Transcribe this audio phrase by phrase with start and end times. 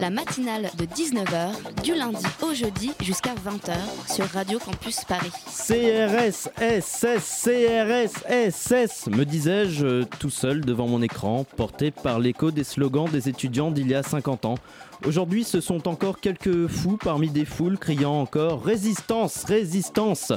[0.00, 3.74] La matinale de 19h, du lundi au jeudi jusqu'à 20h
[4.12, 5.30] sur Radio Campus Paris.
[5.46, 12.50] CRS, SS, CRS, SS, me disais-je euh, tout seul devant mon écran, porté par l'écho
[12.50, 14.56] des slogans des étudiants d'il y a 50 ans.
[15.06, 20.32] Aujourd'hui, ce sont encore quelques fous parmi des foules criant encore Résistance, résistance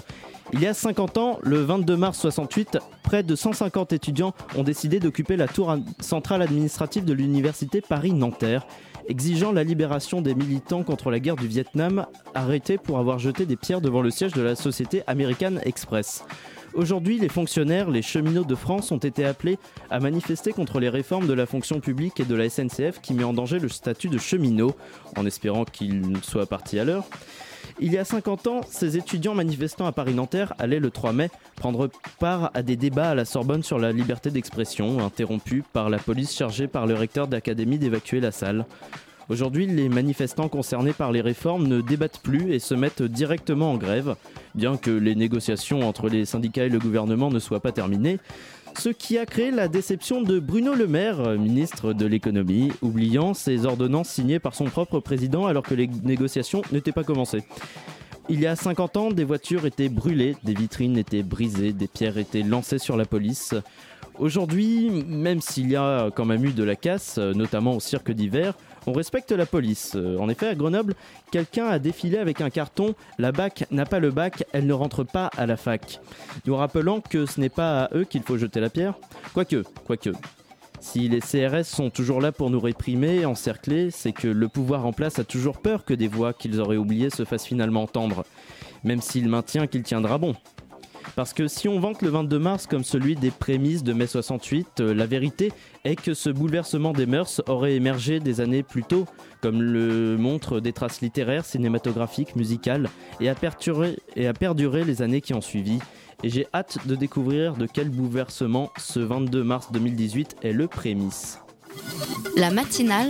[0.52, 5.00] il y a 50 ans, le 22 mars 68, près de 150 étudiants ont décidé
[5.00, 8.66] d'occuper la tour centrale administrative de l'université Paris-Nanterre,
[9.10, 12.06] exigeant la libération des militants contre la guerre du Vietnam,
[12.36, 16.24] arrêtés pour avoir jeté des pierres devant le siège de la société American Express.
[16.76, 19.58] Aujourd'hui, les fonctionnaires, les cheminots de France ont été appelés
[19.90, 23.24] à manifester contre les réformes de la fonction publique et de la SNCF qui met
[23.24, 24.76] en danger le statut de cheminot,
[25.18, 27.06] en espérant qu'ils soient partis à l'heure.
[27.82, 31.90] Il y a 50 ans, ces étudiants manifestants à Paris-Nanterre allaient le 3 mai prendre
[32.20, 36.36] part à des débats à la Sorbonne sur la liberté d'expression, interrompus par la police
[36.36, 38.66] chargée par le recteur d'académie d'évacuer la salle.
[39.30, 43.78] Aujourd'hui, les manifestants concernés par les réformes ne débattent plus et se mettent directement en
[43.78, 44.16] grève,
[44.56, 48.20] bien que les négociations entre les syndicats et le gouvernement ne soient pas terminées.
[48.78, 53.66] Ce qui a créé la déception de Bruno Le Maire, ministre de l'économie, oubliant ses
[53.66, 57.44] ordonnances signées par son propre président alors que les négociations n'étaient pas commencées.
[58.30, 62.18] Il y a 50 ans, des voitures étaient brûlées, des vitrines étaient brisées, des pierres
[62.18, 63.56] étaient lancées sur la police.
[64.18, 68.56] Aujourd'hui, même s'il y a quand même eu de la casse, notamment au cirque d'hiver,
[68.90, 69.94] on respecte la police.
[69.96, 70.96] Euh, En effet, à Grenoble,
[71.32, 75.04] quelqu'un a défilé avec un carton La BAC n'a pas le bac, elle ne rentre
[75.04, 76.00] pas à la fac.
[76.46, 78.96] Nous rappelant que ce n'est pas à eux qu'il faut jeter la pierre.
[79.34, 80.10] Quoique, quoique.
[80.80, 84.94] Si les CRS sont toujours là pour nous réprimer, encercler, c'est que le pouvoir en
[84.94, 88.24] place a toujours peur que des voix qu'ils auraient oubliées se fassent finalement entendre,
[88.84, 90.36] même s'il maintient qu'il tiendra bon.
[91.20, 94.80] Parce que si on vante le 22 mars comme celui des prémices de mai 68,
[94.80, 95.52] euh, la vérité
[95.84, 99.06] est que ce bouleversement des mœurs aurait émergé des années plus tôt,
[99.42, 105.02] comme le montrent des traces littéraires, cinématographiques, musicales, et a, perturé- et a perduré les
[105.02, 105.80] années qui ont suivi.
[106.24, 111.40] Et j'ai hâte de découvrir de quel bouleversement ce 22 mars 2018 est le prémisse.
[112.38, 113.10] La matinale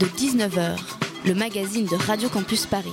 [0.00, 0.78] de 19h,
[1.26, 2.88] le magazine de Radio Campus Paris.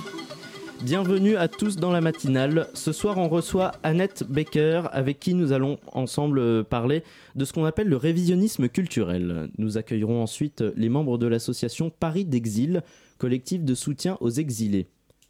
[0.83, 2.69] Bienvenue à tous dans la matinale.
[2.73, 7.03] Ce soir, on reçoit Annette Baker, avec qui nous allons ensemble euh, parler
[7.35, 9.49] de ce qu'on appelle le révisionnisme culturel.
[9.57, 12.83] Nous accueillerons ensuite les membres de l'association Paris d'Exil,
[13.17, 14.87] collectif de soutien aux exilés.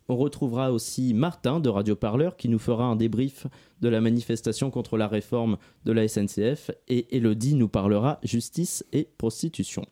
[0.09, 3.47] On retrouvera aussi Martin de Radio Parleur qui nous fera un débrief
[3.81, 9.07] de la manifestation contre la réforme de la SNCF et Elodie nous parlera justice et
[9.17, 9.85] prostitution.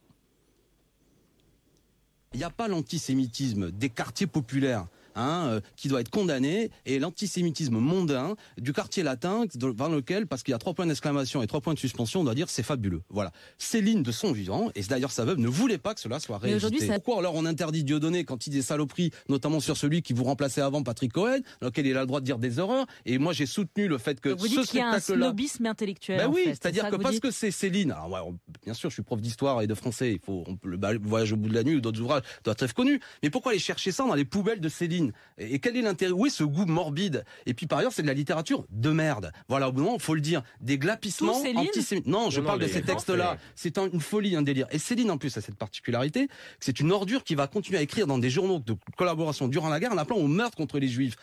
[2.33, 4.87] Il n'y a pas l'antisémitisme des quartiers populaires.
[5.15, 10.43] Hein, euh, qui doit être condamné et l'antisémitisme mondain du quartier latin dans lequel parce
[10.43, 12.63] qu'il y a trois points d'exclamation et trois points de suspension on doit dire c'est
[12.63, 16.19] fabuleux voilà Céline de son vivant et d'ailleurs sa veuve ne voulait pas que cela
[16.19, 19.77] soit réédité ça- pourquoi alors on interdit Dieudonné quand il dit des saloperies notamment sur
[19.77, 22.37] celui qui vous remplaçait avant Patrick Cohen dans lequel il a le droit de dire
[22.39, 24.81] des horreurs et moi j'ai soutenu le fait que Donc vous ce dites qu'il y
[24.81, 26.17] a un spectacle là snobisme intellectuel.
[26.17, 27.91] ben en oui, c'est-à-dire que parce que c'est Céline.
[27.91, 30.13] Alors ouais, on- bien sûr, je suis prof d'histoire et de français.
[30.13, 32.73] Il faut on le voyage au bout de la nuit ou d'autres ouvrages doivent être
[32.73, 32.99] connus.
[33.23, 35.04] Mais pourquoi aller chercher ça dans les poubelles de Céline?
[35.37, 37.25] Et, et quel est l'intérêt Où est ce goût morbide?
[37.45, 39.31] Et puis par ailleurs, c'est de la littérature de merde.
[39.47, 42.07] Voilà, au bout d'un moment, faut le dire, des glapissements antisémites.
[42.07, 43.37] Non, je Non, non, parle de ces textes-là.
[43.55, 44.67] C'est un- une folie, un délire.
[44.71, 47.81] Et Céline en plus a cette particularité, que c'est une ordure qui va continuer à
[47.81, 50.87] écrire dans des journaux de collaboration durant la guerre en appelant au meurtre contre les
[50.87, 51.15] juifs.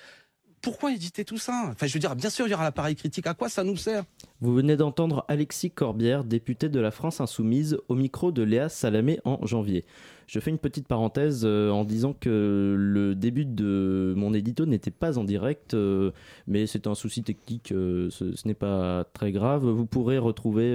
[0.61, 1.71] Pourquoi éditer tout ça?
[1.73, 3.27] Enfin, je veux dire, bien sûr, il y aura l'appareil critique.
[3.27, 4.05] À quoi ça nous sert?
[4.41, 9.19] Vous venez d'entendre Alexis Corbière, député de la France Insoumise, au micro de Léa Salamé
[9.25, 9.85] en janvier.
[10.33, 14.91] Je fais une petite parenthèse euh, en disant que le début de mon édito n'était
[14.91, 16.11] pas en direct, euh,
[16.47, 19.67] mais c'est un souci technique, euh, ce, n'est pas très grave.
[19.67, 20.73] Vous pourrez retrouver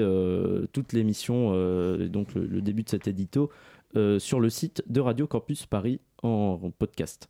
[0.73, 1.53] toute l'émission,
[2.07, 3.49] donc le, début de cet édito,
[4.19, 7.27] sur le site de Radio Campus Paris en, podcast.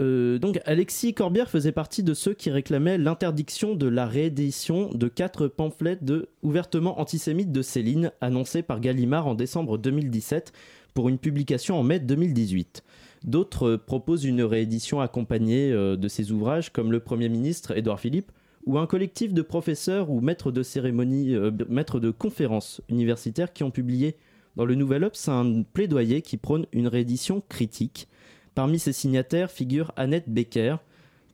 [0.00, 5.46] Donc Alexis Corbière faisait partie de ceux qui réclamaient l'interdiction de la réédition de quatre
[5.46, 10.52] pamphlets de ouvertement antisémites de Céline annoncés par Gallimard en décembre 2017
[10.96, 12.82] pour une publication en mai 2018.
[13.22, 18.32] D'autres proposent une réédition accompagnée euh, de ces ouvrages comme le Premier ministre Édouard Philippe
[18.64, 23.62] ou un collectif de professeurs ou maîtres de cérémonie, euh, maîtres de conférences universitaires qui
[23.62, 24.16] ont publié
[24.56, 28.08] dans le Nouvel Obs un plaidoyer qui prône une réédition critique
[28.54, 30.76] Parmi ses signataires figure Annette Becker,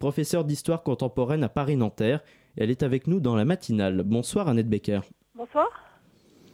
[0.00, 2.24] professeure d'histoire contemporaine à Paris-Nanterre.
[2.56, 4.02] Elle est avec nous dans la matinale.
[4.02, 5.02] Bonsoir Annette Becker.
[5.36, 5.81] Bonsoir.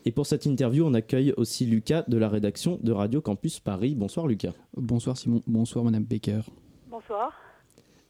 [0.08, 3.94] Et pour cette interview, on accueille aussi Lucas de la rédaction de Radio Campus Paris.
[3.94, 4.54] Bonsoir Lucas.
[4.74, 6.40] Bonsoir Simon, bonsoir Madame Becker.
[6.86, 7.30] Bonsoir.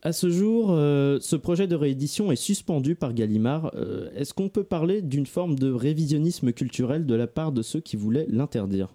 [0.03, 3.73] À ce jour, euh, ce projet de réédition est suspendu par Gallimard.
[3.75, 7.81] Euh, Est-ce qu'on peut parler d'une forme de révisionnisme culturel de la part de ceux
[7.81, 8.95] qui voulaient l'interdire?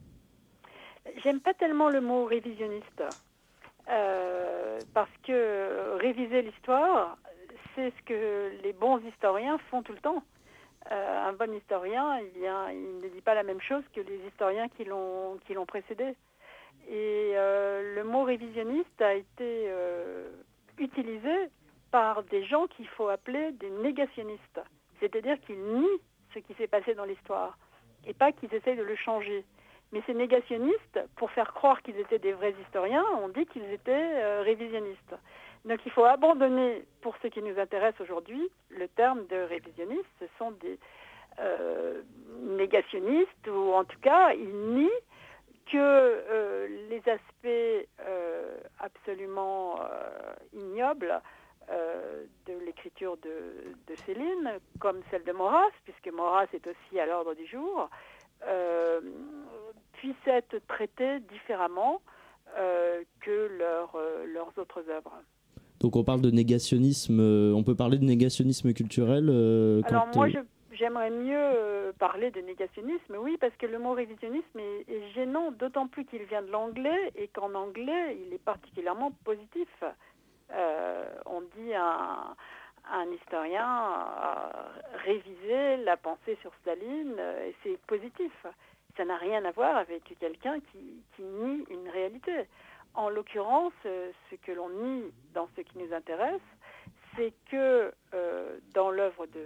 [1.26, 3.04] J'aime pas tellement le mot révisionniste.
[3.92, 7.18] Euh, parce que réviser l'histoire,
[7.76, 10.24] c'est ce que les bons historiens font tout le temps.
[10.92, 14.84] Euh, un bon historien, il, ne dit pas la même chose que les historiens qui
[14.84, 16.16] l'ont précédé.
[16.90, 20.30] Et euh, le mot révisionniste a été euh,
[20.78, 21.50] utilisé
[21.92, 24.62] par des gens qu'il faut appeler des négationnistes.
[25.00, 26.00] C'est-à-dire qu'ils nient
[26.34, 27.58] ce qui s'est passé dans l'histoire
[28.06, 29.46] et pas qu'ils essayent de le changer.
[29.94, 34.42] Mais ces négationnistes, pour faire croire qu'ils étaient des vrais historiens, ont dit qu'ils étaient
[34.42, 35.16] révisionnistes.
[35.66, 40.10] Donc il faut abandonner, pour ce qui nous intéresse aujourd'hui, le terme de révisionniste.
[40.20, 40.78] Ce sont des
[41.40, 42.02] euh,
[42.42, 44.90] négationnistes, ou en tout cas, ils nient
[45.72, 49.80] que euh, les aspects euh, absolument
[50.54, 51.22] ignobles
[52.46, 57.46] de l'écriture de, Céline, comme celle de Maurras, puisque Maurras est aussi à l'ordre du
[57.48, 57.90] jour,
[59.94, 62.02] puissent être traités différemment
[63.22, 65.24] que leurs autres œuvres.
[65.84, 70.16] Donc on parle de négationnisme, euh, on peut parler de négationnisme culturel euh, Alors quand,
[70.16, 70.40] moi, je-
[70.72, 75.52] j'aimerais mieux euh, parler de négationnisme, oui, parce que le mot révisionnisme est, est gênant,
[75.52, 79.68] d'autant plus qu'il vient de l'anglais et qu'en anglais, il est particulièrement positif.
[80.54, 82.34] Euh, on dit à
[82.94, 84.52] un, un historien a
[85.06, 88.32] révisé la pensée sur Staline euh, et c'est positif.
[88.96, 90.80] Ça n'a rien à voir avec quelqu'un qui,
[91.16, 92.32] qui nie une réalité.
[92.96, 96.42] En l'occurrence, euh, ce que l'on nie dans ce qui nous intéresse,
[97.16, 99.46] c'est que euh, dans l'œuvre de,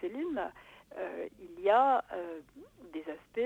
[0.00, 0.40] Céline,
[0.96, 2.04] euh, il y a
[2.92, 3.40] des aspects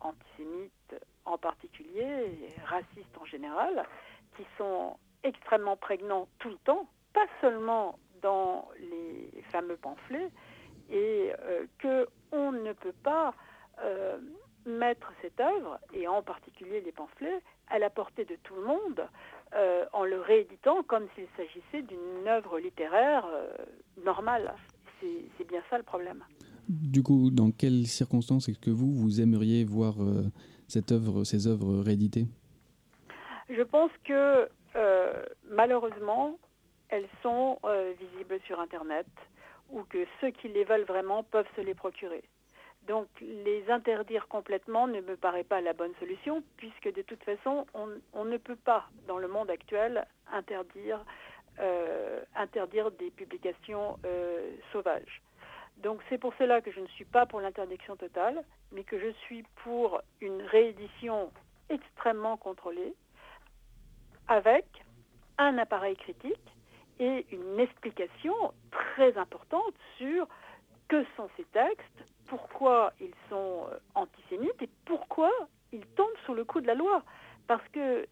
[0.00, 0.94] antisémites
[1.26, 3.84] en particulier, racistes en général,
[4.36, 10.30] qui sont extrêmement prégnants tout le temps, pas seulement dans les fameux pamphlets,
[10.90, 11.32] et
[11.78, 13.34] que on ne peut pas
[14.66, 19.06] mettre cette œuvre, et en particulier les pamphlets, à la portée de tout le monde,
[19.54, 23.48] euh, en le rééditant comme s'il s'agissait d'une œuvre littéraire euh,
[24.04, 24.54] normale.
[25.38, 26.24] C'est bien ça le problème.
[26.66, 30.22] Du coup, dans quelles circonstances est-ce que vous, vous aimeriez voir euh,
[30.66, 32.26] cette œuvre, ces œuvres rééditées?
[33.50, 34.48] Je pense que
[35.50, 36.38] malheureusement,
[36.88, 37.58] elles sont
[38.00, 39.06] visibles sur Internet
[39.70, 42.24] ou que ceux qui les veulent vraiment peuvent se les procurer.
[42.86, 47.66] Donc les interdire complètement ne me paraît pas la bonne solution puisque de toute façon,
[47.74, 51.04] on, ne peut pas, dans le monde actuel, interdire,
[51.60, 52.20] euh,
[52.98, 55.22] des publications euh, sauvages.
[55.78, 59.10] Donc c'est pour cela que je ne suis pas pour l'interdiction totale, mais que je
[59.24, 61.32] suis pour une réédition
[61.70, 62.94] extrêmement contrôlée
[64.28, 64.66] avec
[65.38, 66.56] un appareil critique
[66.98, 68.34] et une explication
[68.70, 70.28] très importante sur
[70.88, 75.30] que sont ces textes, pourquoi ils sont euh, antisémites et pourquoi
[75.72, 77.02] ils tombent sous le coup de la loi.
[77.46, 78.06] Parce que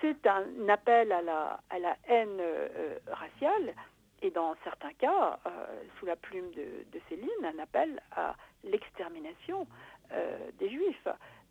[0.00, 3.74] c'est un appel à la, haine euh, raciale
[4.22, 5.50] et dans certains cas, euh,
[5.98, 9.66] sous la plume de, Céline, un appel à l'extermination
[10.12, 11.08] euh, des juifs.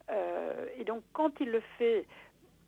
[0.10, 2.06] Euh, et donc quand il le fait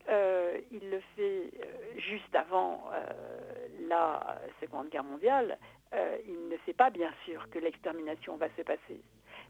[0.10, 5.58] euh, il le fait euh, juste avant euh, la Seconde Guerre mondiale.
[5.94, 9.02] Euh, il ne sait pas, bien sûr, que l'extermination va se passer.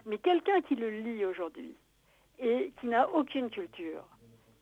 [0.06, 1.76] Mais quelqu'un qui le lit aujourd'hui
[2.40, 4.06] et qui n'a aucune culture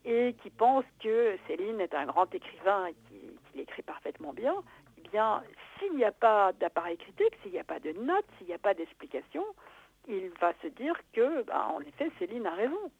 [0.04, 4.56] et qui pense que Céline est un grand écrivain et qu'il écrit parfaitement bien,
[4.98, 5.44] eh bien,
[5.78, 8.60] s'il n'y a pas d'appareil critique, s'il n'y a pas de notes, s'il n'y a
[8.60, 9.46] pas d'explication,
[10.08, 12.92] il va se dire que, bah, en effet, Céline a raison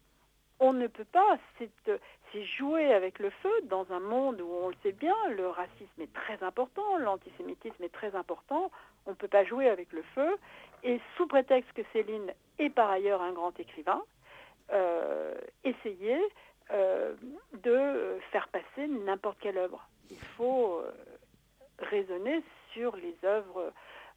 [0.60, 4.74] on ne peut pas, c'est jouer avec le feu dans un monde où on le
[4.82, 8.70] sait bien, le racisme est très important, l'antisémitisme est très important,
[9.06, 10.36] on ne peut pas jouer avec le feu,
[10.82, 14.02] et sous prétexte que Céline est par ailleurs un grand écrivain,
[14.72, 15.34] euh,
[15.64, 16.20] essayer
[16.70, 17.14] euh,
[17.64, 19.88] de faire passer n'importe quelle œuvre.
[20.10, 20.90] Il faut euh,
[21.78, 22.42] raisonner
[22.74, 23.72] sur les œuvres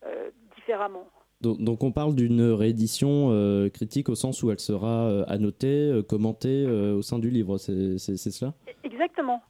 [0.06, 1.08] euh, différemment.
[1.42, 6.04] Donc, on parle d'une réédition euh, critique au sens où elle sera euh, annotée, euh,
[6.04, 8.54] commentée au sein du livre, c'est cela?
[8.84, 9.42] Exactement.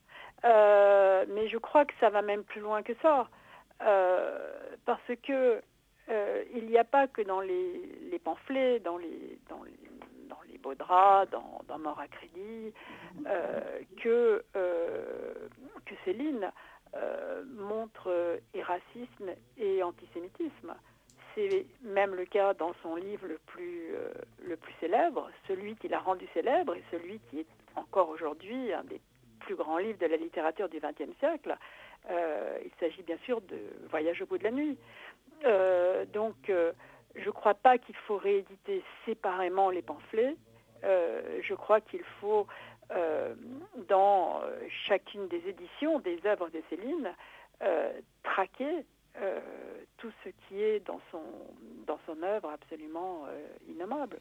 [0.44, 3.28] Mais je crois que ça va même plus loin que ça.
[4.86, 5.62] Parce que
[6.56, 9.74] il n'y a pas que dans les, pamphlets, dans les, dans les,
[10.30, 12.74] dans les beaux draps, dans, dans Mort à crédit,
[14.02, 14.44] que
[16.06, 16.52] Céline
[17.58, 20.74] montre et racisme et antisémitisme.
[21.36, 23.94] C'est même le cas dans son livre le plus,
[24.44, 27.46] le plus célèbre, celui qui l'a rendu célèbre et celui qui est
[27.76, 29.00] encore aujourd'hui un des
[29.40, 31.56] plus grands livres de la littérature du XXe siècle.
[32.10, 33.58] il s'agit bien sûr de
[33.90, 34.78] Voyage au bout de la nuit.
[36.14, 40.36] donc, je ne crois pas qu'il faut rééditer séparément les pamphlets.
[40.84, 42.46] je crois qu'il faut
[42.94, 43.34] euh,
[43.88, 47.14] dans euh, chacune des éditions des œuvres de Céline,
[49.18, 49.40] euh,
[49.98, 51.22] tout ce qui est dans son,
[51.88, 53.26] dans son œuvre absolument
[53.70, 54.20] innommable.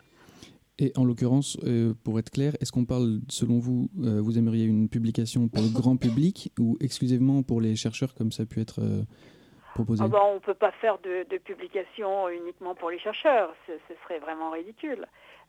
[0.79, 1.59] Et en l'occurrence,
[2.05, 5.97] pour être clair, est-ce qu'on parle, selon vous, vous aimeriez une publication pour le grand
[5.97, 8.81] public ou exclusivement pour les chercheurs comme ça a pu être
[9.75, 10.03] proposé?
[10.05, 13.73] Ah ben, On ne peut pas faire de, de, publication uniquement pour les chercheurs, ce,
[13.89, 15.07] ce serait vraiment ridicule.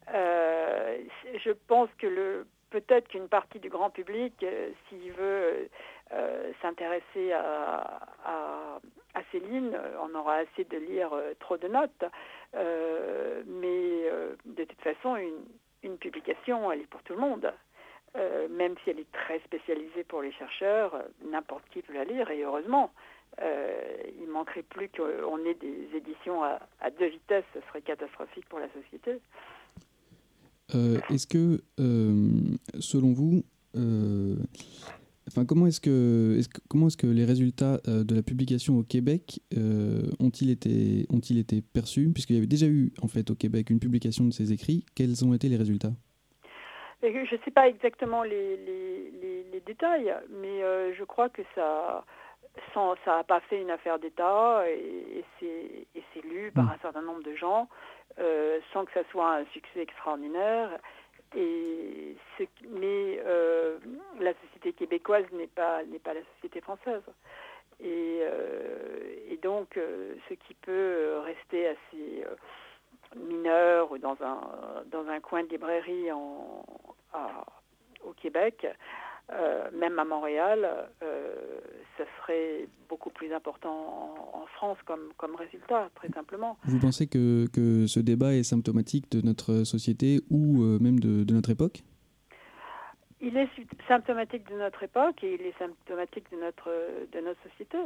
[0.07, 5.65] je pense que le peut-être qu'une partie du grand public, euh, s'il veut euh,
[6.61, 7.99] s'intéresser à,
[9.31, 12.03] Céline, on aura assez de lire euh, trop de notes.
[12.53, 14.09] mais
[14.45, 15.15] de toute façon,
[15.83, 17.51] une, publication, elle est pour tout le monde.
[18.49, 22.43] même si elle est très spécialisée pour les chercheurs, n'importe qui peut la lire, et
[22.43, 22.91] heureusement.
[23.39, 28.59] il manquerait plus qu'on ait des éditions à, à, deux vitesses, ce serait catastrophique pour
[28.59, 29.21] la société.
[30.75, 33.43] Euh, est-ce que, euh, selon vous,
[33.75, 34.35] euh,
[35.31, 39.39] enfin, comment est-ce que, est comment est-ce que les résultats de la publication au Québec
[40.19, 42.11] ont-ils été, ont-ils été perçus?
[42.13, 44.85] Puisqu'il y avait déjà eu, en fait, au Québec une publication de ces écrits.
[44.95, 45.91] Quels ont été les résultats?
[47.01, 50.61] Je ne sais pas exactement les, les, détails, mais
[50.93, 52.03] je crois que ça
[52.73, 56.69] ça n'a pas fait une affaire d'État et, et c'est lu par hmm.
[56.69, 57.69] un certain nombre de gens.
[58.19, 60.69] Euh, sans que ça soit un succès extraordinaire.
[61.35, 62.15] Et
[62.69, 63.77] mais euh,
[64.19, 67.03] la société québécoise n'est pas pas la société française.
[67.79, 69.79] Et, euh, donc,
[70.29, 72.23] ce qui peut rester assez
[73.15, 76.63] mineur ou dans un dans un coin de librairie en,
[78.03, 78.67] au Québec,
[79.31, 80.67] euh, même à Montréal,
[81.03, 81.35] euh,
[81.97, 86.55] ça serait beaucoup plus important en, France comme, résultat, très simplement.
[86.65, 91.33] Vous pensez que, que ce débat est symptomatique de notre société ou euh, même de,
[91.33, 91.83] notre époque?
[93.21, 93.49] Il est
[93.87, 96.71] symptomatique de notre époque et il est symptomatique de notre,
[97.11, 97.77] de notre société,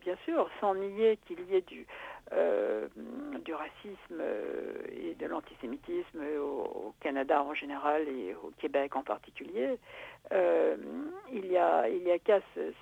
[0.00, 1.86] bien sûr, sans nier qu'il y ait du,
[3.44, 4.22] du racisme
[4.90, 9.78] et de l'antisémitisme au, Canada en général et au Québec en particulier.
[10.32, 10.76] Euh,
[11.32, 12.72] il y a, il y a qu'à se,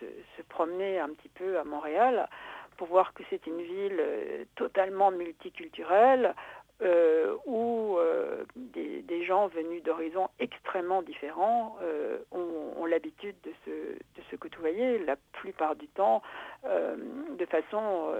[0.00, 2.28] se, promener un petit peu à Montréal
[2.76, 6.34] pour voir que c'est une ville euh, totalement multiculturelle
[6.80, 13.50] euh, où euh, des, des, gens venus d'horizons extrêmement différents euh, ont, ont l'habitude de
[13.64, 16.22] se, de se côtoyer la plupart du temps
[16.64, 18.12] de façon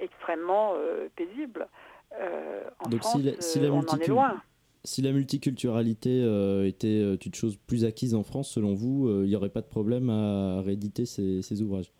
[0.00, 0.74] extrêmement
[1.14, 1.68] paisible.
[2.12, 4.42] en Donc France, si la, on en est loin
[4.82, 6.20] si la multiculturalité
[6.66, 10.10] était une chose plus acquise en France, selon vous, il n'y aurait pas de problème
[10.10, 11.92] à rééditer ces, ouvrages?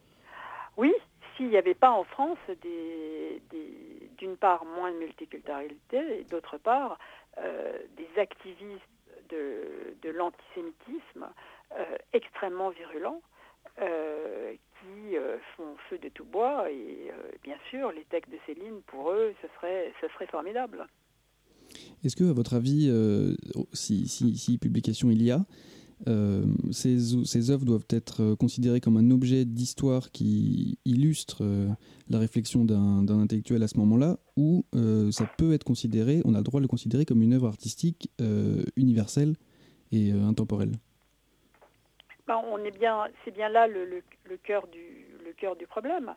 [0.76, 0.92] Oui,
[1.40, 2.38] s'il n'y avait pas en France
[4.18, 6.98] d'une part moins de multiculturalité et d'autre part
[7.96, 8.82] des activistes
[9.30, 11.26] de, l'antisémitisme
[12.12, 13.22] extrêmement virulents
[13.78, 15.16] qui
[15.56, 17.10] font feu de tout bois et
[17.42, 20.86] bien sûr les textes de Céline pour eux ce serait, ce serait formidable.
[22.04, 23.34] Est-ce que, à votre avis, euh,
[23.72, 25.40] si, si, publication il y a,
[26.08, 31.42] euh, ces, œuvres doivent être euh, considérées comme un objet d'histoire qui illustre
[32.08, 34.64] la réflexion d'un intellectuel à ce moment-là, ou
[35.12, 38.10] ça peut être considéré, on a le droit de le considérer comme une œuvre artistique
[38.76, 39.34] universelle
[39.92, 40.72] et intemporelle
[42.26, 45.66] ben, on est bien, c'est bien là le, le, le, cœur du, le cœur du
[45.66, 46.14] problème.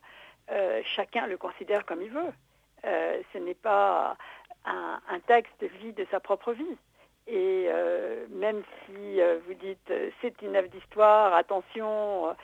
[0.96, 2.34] chacun le considère comme il veut.
[3.34, 4.18] ce n'est pas
[4.66, 6.78] un, texte vit de sa propre vie.
[7.28, 12.36] Et euh, même si euh, vous dites euh, c'est une œuvre d'histoire, attention,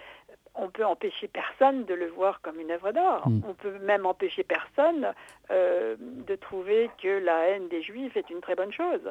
[0.55, 3.27] on peut empêcher personne de le voir comme une œuvre d'art.
[3.27, 3.41] Mm.
[3.47, 5.13] On peut même empêcher personne
[5.49, 9.01] de trouver que la haine des juifs est une très bonne chose.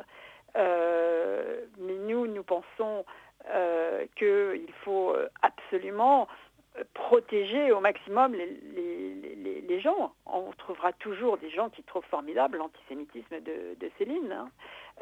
[0.55, 3.05] mais nous, nous pensons
[4.17, 6.29] qu'il faut absolument
[6.95, 10.13] protéger au maximum les, gens.
[10.27, 14.33] On trouvera toujours des gens qui trouvent formidable l'antisémitisme de, Céline.
[14.33, 14.51] Hein.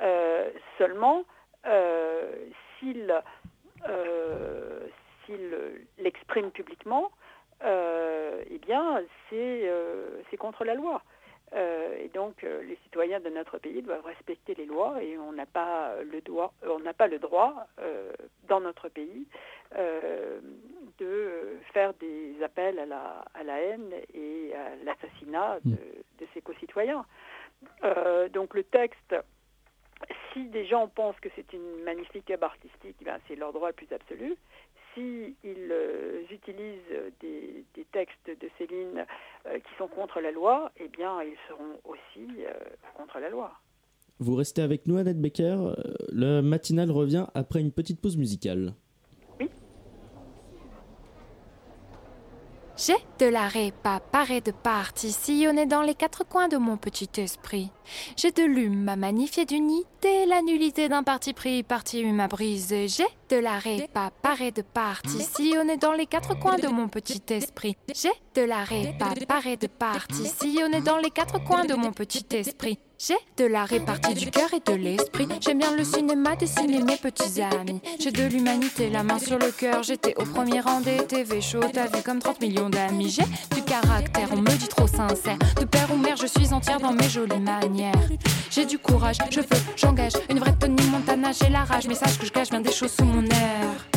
[0.03, 1.25] Euh, seulement,
[1.67, 2.31] euh,
[2.79, 3.11] s'il
[3.89, 4.87] euh,
[5.99, 7.11] l'exprime publiquement,
[7.63, 11.03] eh bien, c'est contre la loi.
[11.55, 15.95] Et donc, les citoyens de notre pays doivent respecter les lois et on n'a pas
[16.03, 17.67] le droit, on n'a pas le droit
[18.49, 19.27] dans notre pays
[19.73, 26.43] de faire des appels à la, à la haine et à l'assassinat de, de, ses
[26.43, 27.07] concitoyens.
[28.33, 29.15] donc le texte
[30.33, 33.75] si des gens pensent que c'est une magnifique œuvre artistique, ben c'est leur droit le
[33.75, 34.37] plus absolu.
[34.97, 39.05] S'ils euh, utilisent des, textes de Céline
[39.47, 42.53] euh, qui sont contre la loi, eh bien, ils seront aussi euh,
[42.97, 43.53] contre la loi.
[44.21, 45.75] Vous restez avec nous, Annette Becker.
[46.11, 48.73] Le matinal revient après une petite pause musicale.
[52.77, 57.09] J'ai de la répa parée de parties sillonnées dans les quatre coins de mon petit
[57.17, 57.71] esprit.
[58.19, 62.87] J'ai de l'hume à magnifier d'unité, la nullité d'un parti pris, parti hume à.
[62.87, 67.23] J'ai de la répa parée de parties sillonnées dans les quatre coins de mon petit
[67.31, 67.77] esprit.
[67.95, 72.27] J'ai de la répa parée de parties sillonnées dans les quatre coins de mon petit
[72.33, 72.79] esprit.
[72.99, 75.29] J'ai de la répartie du cœur et de l'esprit.
[75.43, 77.83] J'aime bien le cinéma, dessiner mes petits amis.
[78.01, 79.83] J'ai de l'humanité, la main sur le cœur.
[79.83, 81.61] J'étais au premier rang des TV shows.
[81.75, 83.11] T'as vu comme 30 millions d'amis.
[83.11, 85.37] J'ai du caractère, on me dit trop sincère.
[85.61, 87.93] De père ou mère, je suis entière dans mes jolies manières.
[88.51, 90.15] J'ai du courage, je veux, j'engage.
[90.31, 91.87] Une vraie Tony Montana, j'ai la rage.
[91.87, 93.96] Mais sache que je cache bien des choses sous mon air.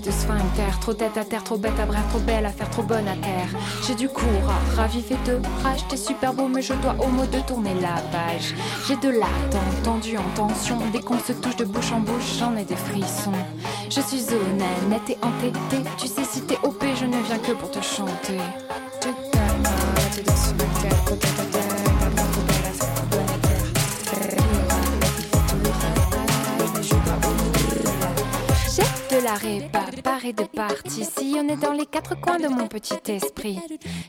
[0.00, 2.82] De sphincter, trop tête à terre, trop bête à bref, trop belle à faire, trop
[2.82, 3.48] bonne à terre.
[3.86, 7.40] J'ai du courage, ravivé de rage, t'es super beau, mais je dois au mot de
[7.40, 8.54] tourner la page.
[8.86, 12.56] J'ai de l'attente, tendu en tension, dès qu'on se touche de bouche en bouche, j'en
[12.56, 13.32] ai des frissons.
[13.90, 17.70] Je suis honnête et entêtée, tu sais si t'es OP, je ne viens que pour
[17.70, 18.38] te chanter.
[29.24, 33.58] La répa, parée de parties, sillonnée dans les quatre coins de mon petit esprit.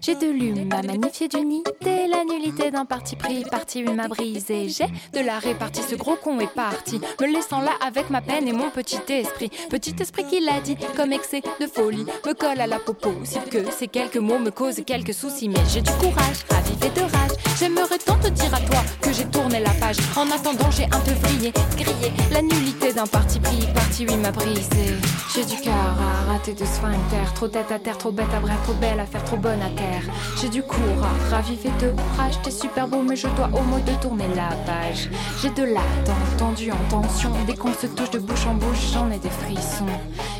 [0.01, 4.67] J'ai de l'hume à magnifier d'unité, la nullité d'un parti pris, parti une m'a brisé.
[4.67, 8.47] J'ai de la répartie, ce gros con est parti, me laissant là avec ma peine
[8.49, 9.49] et mon petit esprit.
[9.69, 13.39] Petit esprit qui l'a dit, comme excès de folie, me colle à la peau si
[13.49, 15.47] que ces quelques mots me causent quelques soucis.
[15.47, 19.25] Mais j'ai du courage, ravivé de rage, j'aimerais tant te dire à toi que j'ai
[19.25, 19.97] tourné la page.
[20.17, 24.31] En attendant, j'ai un peu vrillé, grillé, la nullité d'un parti pris, parti oui m'a
[24.31, 25.04] brisé.
[25.33, 28.57] J'ai du cœur à rater de sphincter, trop tête à terre, trop bête à bref,
[28.63, 30.01] trop belle à faire, trop bonne à terre.
[30.41, 33.79] J'ai du cours à raviver de rage, t'es super beau, mais je dois au mot
[33.79, 35.09] de tourner la page.
[35.41, 39.11] J'ai de l'attente, tendu en tension, dès qu'on se touche de bouche en bouche, j'en
[39.11, 39.85] ai des frissons.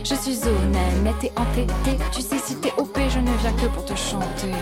[0.04, 3.84] Je suis honnête et entêtée, tu sais si t'es OP, je ne viens que pour
[3.86, 4.54] te chanter.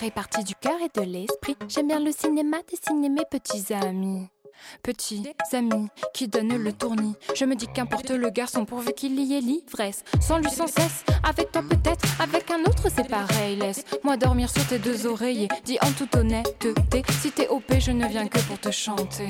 [0.00, 1.56] La répartie du cœur et de l'esprit.
[1.68, 4.28] J'aime bien le cinéma, dessiner mes petits amis.
[4.82, 7.14] Petits amis qui donnent le tournis.
[7.34, 10.04] Je me dis qu'importe le garçon pourvu qu'il y ait l'ivresse.
[10.20, 13.56] Sans lui sans cesse, avec toi peut-être, avec un autre c'est pareil.
[13.56, 15.48] Laisse-moi dormir sur tes deux oreillers.
[15.64, 19.26] Dis en toute honnêteté, si t'es OP, je ne viens que pour te chanter.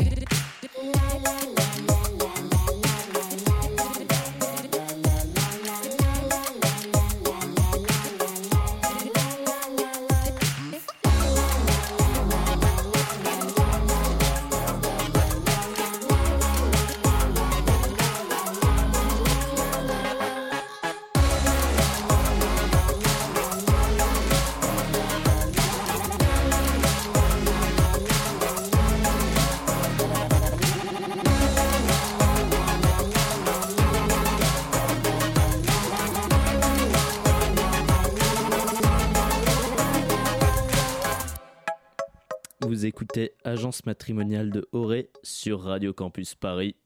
[43.10, 46.76] Écoutez Agence matrimoniale de Auré sur Radio Campus Paris.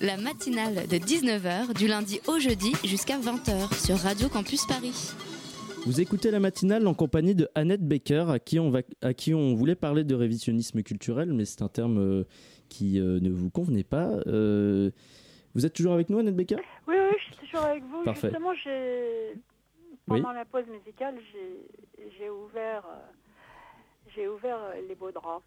[0.00, 5.12] La matinale de 19h du lundi au jeudi jusqu'à 20h sur Radio Campus Paris.
[5.84, 9.34] Vous écoutez la matinale en compagnie de Annette Baker, à qui on, va, à qui
[9.34, 12.24] on voulait parler de révisionnisme culturel, mais c'est un terme euh,
[12.68, 14.10] qui euh, ne vous convenait pas.
[14.28, 14.92] Euh,
[15.56, 16.58] vous êtes toujours avec nous, Annette Baker?
[16.86, 18.04] Oui, oui, je suis toujours avec vous.
[18.04, 18.28] Parfait.
[18.28, 18.52] Justement,
[20.06, 21.16] pendant la pause musicale,
[22.16, 22.84] j'ai ouvert
[24.14, 25.44] j'ai ouvert euh, les beaux draps.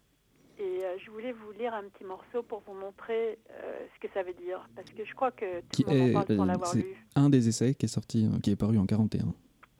[0.58, 4.12] Et euh, je voulais vous lire un petit morceau pour vous montrer euh, ce que
[4.14, 4.66] ça veut dire.
[4.74, 6.96] Parce que je crois que tout le monde en parle sans l'avoir lu.
[7.14, 9.26] un des essais qui est sorti, qui est paru en 41.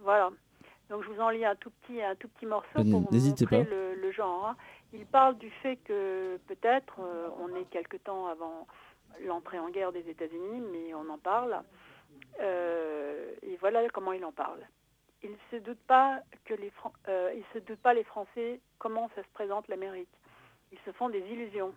[0.01, 0.31] Voilà.
[0.91, 3.65] Donc je vous en lis un tout petit, un tout petit morceau pour vous montrer
[3.65, 4.49] le, genre.
[4.49, 4.57] Hein.
[4.93, 7.01] Il parle du fait que peut-être
[7.41, 8.67] on est quelque temps avant
[9.27, 11.63] l'entrée en guerre des États-Unis, mais on en parle.
[12.39, 14.61] et voilà comment il en parle
[15.23, 16.73] ils ne se doutent pas que les
[17.09, 17.33] euh,
[17.95, 20.09] les Français comment ça se présente l'Amérique.
[20.73, 21.75] Ils se font des illusions.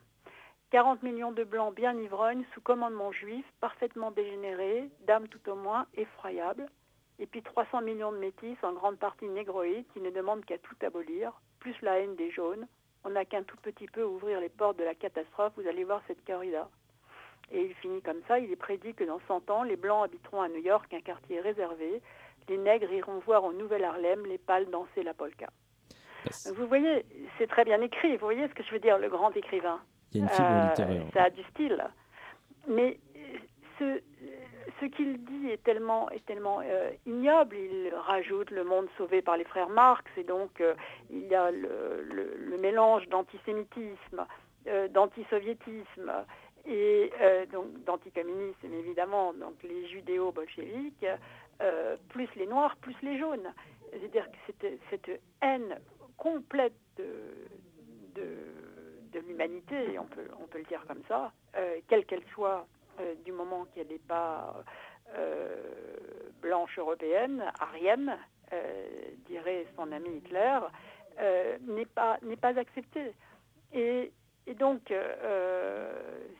[0.71, 5.87] 40 millions de blancs bien ivrognes sous commandement juif, parfaitement dégénérés, d'âmes tout au moins
[5.95, 6.67] effroyables,
[7.17, 10.75] et puis 300 millions de métis, en grande partie négroïdes, qui ne demandent qu'à tout
[10.83, 12.67] abolir, plus la haine des jaunes.
[13.03, 16.01] On n'a qu'un tout petit peu ouvrir les portes de la catastrophe, vous allez voir
[16.07, 16.69] cette corrida.
[17.51, 20.41] Et il finit comme ça, il est prédit que dans 100 ans, les Blancs habiteront
[20.41, 22.01] à New York un quartier réservé,
[22.49, 25.47] les nègres iront voir au Nouvel Harlem les pâles danser la polka.
[26.55, 27.05] vous voyez,
[27.37, 29.79] c'est très bien écrit, vous voyez ce que je veux dire, le grand écrivain?
[30.13, 31.03] Il y a une fibre Euh, littéraire.
[31.13, 31.83] Ça a du style.
[32.67, 32.99] Mais
[33.77, 34.01] ce,
[34.81, 37.55] ce qu'il dit est tellement, est tellement euh, ignoble.
[37.55, 40.73] Il rajoute le monde sauvé par les frères Marx, et donc euh,
[41.09, 44.25] il y a le, le- le mélange d'antisémitisme,
[44.67, 46.11] euh, d'antisoviétisme
[46.65, 51.05] et euh, donc d'anticommunisme évidemment, donc les judéo-bolcheviques,
[51.61, 53.53] euh, plus les noirs, plus les jaunes.
[53.91, 55.77] C'est-à-dire que cette, haine
[56.17, 57.05] complète de,
[59.27, 62.65] l'humanité, on peut, le dire comme ça, euh, quelle qu'elle soit,
[62.99, 64.63] euh, du moment qu'elle n'est pas
[66.41, 68.15] blanche européenne, arienne,
[69.25, 70.59] dirait son ami Hitler,
[71.67, 73.13] n'est pas, acceptée.
[74.49, 75.91] Et donc, euh,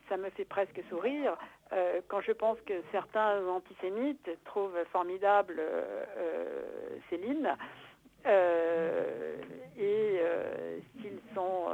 [0.09, 1.37] ça me fait presque sourire
[1.71, 6.63] euh, quand je pense que certains antisémites trouvent formidable euh, euh,
[7.09, 7.55] Céline
[8.25, 9.37] euh,
[9.77, 11.73] et euh, s'ils euh,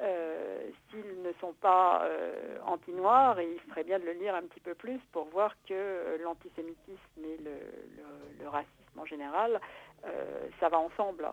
[0.00, 4.74] euh, ne sont pas euh, anti-noirs, il serait bien de le lire un petit peu
[4.74, 9.60] plus pour voir que euh, l'antisémitisme et le, racisme en général,
[10.06, 11.28] euh, ça va ensemble.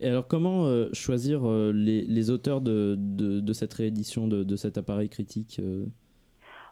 [0.00, 5.60] Et alors, comment euh, choisir euh, les, auteurs de, cette réédition de, cet appareil critique
[5.60, 5.84] euh?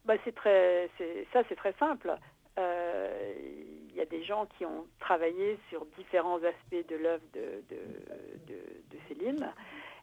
[0.06, 0.88] Bah, c'est très,
[1.34, 2.14] ça c'est très simple.
[2.56, 9.52] Il y a des gens qui ont travaillé sur différents aspects de l'œuvre de, Céline,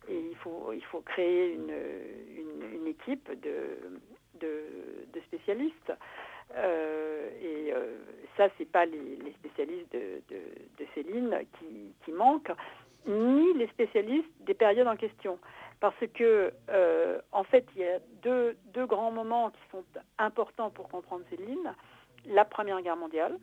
[0.08, 5.94] et il faut, créer une, équipe de, spécialistes.
[6.52, 7.98] Et euh,
[8.38, 11.40] ça, c'est pas les, spécialistes de, Céline
[12.06, 12.52] qui manquent,
[13.08, 15.40] ni les spécialistes des périodes en question.
[15.80, 19.84] Parce que, euh, en fait, il y a deux, grands moments qui sont
[20.18, 21.76] importants pour comprendre Céline.
[22.26, 23.38] La Première Guerre mondiale,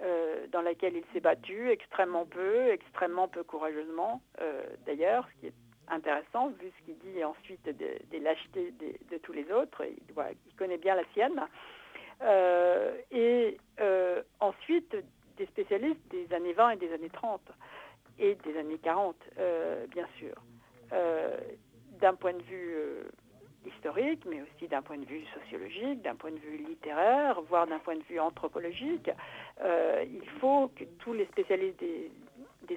[0.00, 5.46] euh, dans laquelle il s'est battu extrêmement peu, extrêmement peu courageusement, euh, d'ailleurs, ce qui
[5.48, 5.54] est
[5.88, 8.72] intéressant, vu ce qu'il dit ensuite des, lâchetés
[9.10, 9.84] de tous les autres.
[9.84, 11.40] Il, connaît bien la sienne.
[13.10, 13.58] Et
[14.40, 14.96] ensuite,
[15.36, 17.40] des spécialistes des années 20 et des années 30
[18.20, 20.34] et des années 40, euh, bien sûr.
[20.92, 21.36] Euh,
[22.00, 23.02] d'un point de vue euh,
[23.66, 27.78] historique, mais aussi d'un point de vue sociologique, d'un point de vue littéraire, voire d'un
[27.78, 29.10] point de vue anthropologique.
[29.62, 32.10] Il faut que tous les spécialistes des,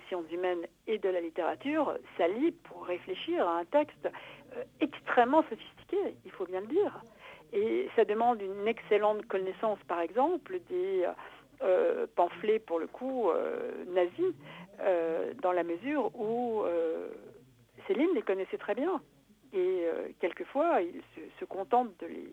[0.08, 4.10] sciences humaines et de la littérature s'allient pour réfléchir à un texte
[4.82, 7.03] extrêmement sophistiqué, il faut bien le dire.
[7.53, 11.06] Et ça demande une excellente connaissance, par exemple, des
[11.63, 14.34] euh, pamphlets, pour le coup, euh, nazis,
[14.82, 15.03] euh,
[15.41, 17.10] dans la mesure où euh,
[17.88, 19.02] Céline les connaissait très bien.
[19.54, 21.02] Et euh, quelquefois, il
[21.39, 22.30] se, contente de les,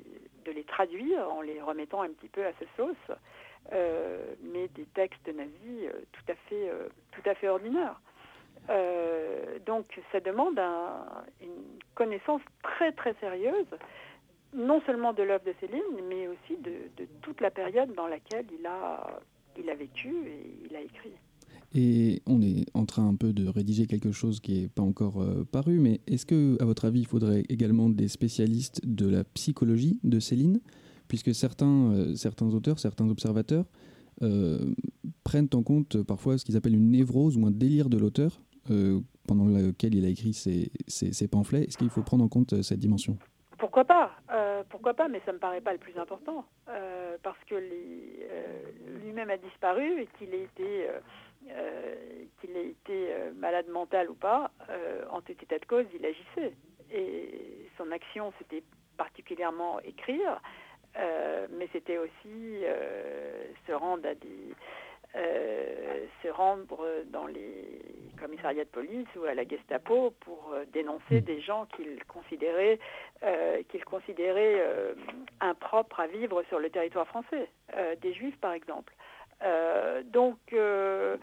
[0.47, 3.19] de les traduire en les remettant un petit peu à sa sauce,
[3.73, 6.71] euh, mais des textes nazis tout à fait,
[7.13, 8.01] tout à fait ordinaires.
[9.67, 13.67] Donc, ça demande un- une connaissance très très sérieuse,
[14.55, 18.47] non seulement de l'œuvre de Céline, mais aussi de, de toute la période dans laquelle
[18.59, 19.21] il a,
[19.59, 21.13] il a vécu et il a écrit.
[21.73, 25.23] Et on est en train un peu de rédiger quelque chose qui n'est pas encore
[25.23, 29.23] euh, paru, mais est-ce que, à votre avis, il faudrait également des spécialistes de la
[29.23, 30.61] psychologie de Céline?
[31.07, 33.67] Puisque certains, euh, certains auteurs, certains observateurs
[34.23, 34.75] euh,
[35.23, 38.41] prennent en compte parfois ce qu'ils appellent une névrose ou un délire de l'auteur
[39.27, 40.71] pendant lequel il a écrit ses,
[41.29, 41.65] pamphlets.
[41.65, 43.19] Est-ce qu'il faut prendre en compte cette dimension?
[43.59, 44.13] Pourquoi pas
[44.69, 46.45] Pourquoi pas Mais ça me paraît pas le plus important
[47.25, 47.57] parce que
[49.03, 50.87] lui-même a disparu et qu'il ait été,
[52.41, 56.05] qu'il ait été euh, malade mental ou pas, euh, en tout état de cause, il
[56.05, 56.53] agissait
[56.93, 58.63] et son action c'était
[58.97, 60.41] particulièrement écrire,
[60.99, 64.55] euh, mais c'était aussi euh, se rendre à des
[65.17, 67.81] euh, se rendre dans les
[68.21, 72.79] commissariats de police ou à la Gestapo pour euh, dénoncer des gens qu'il considérait,
[73.25, 74.95] euh, qu'il considérait euh,
[75.41, 78.95] impropres à vivre sur le territoire français, euh, des juifs par exemple.
[79.43, 81.17] Euh, donc euh,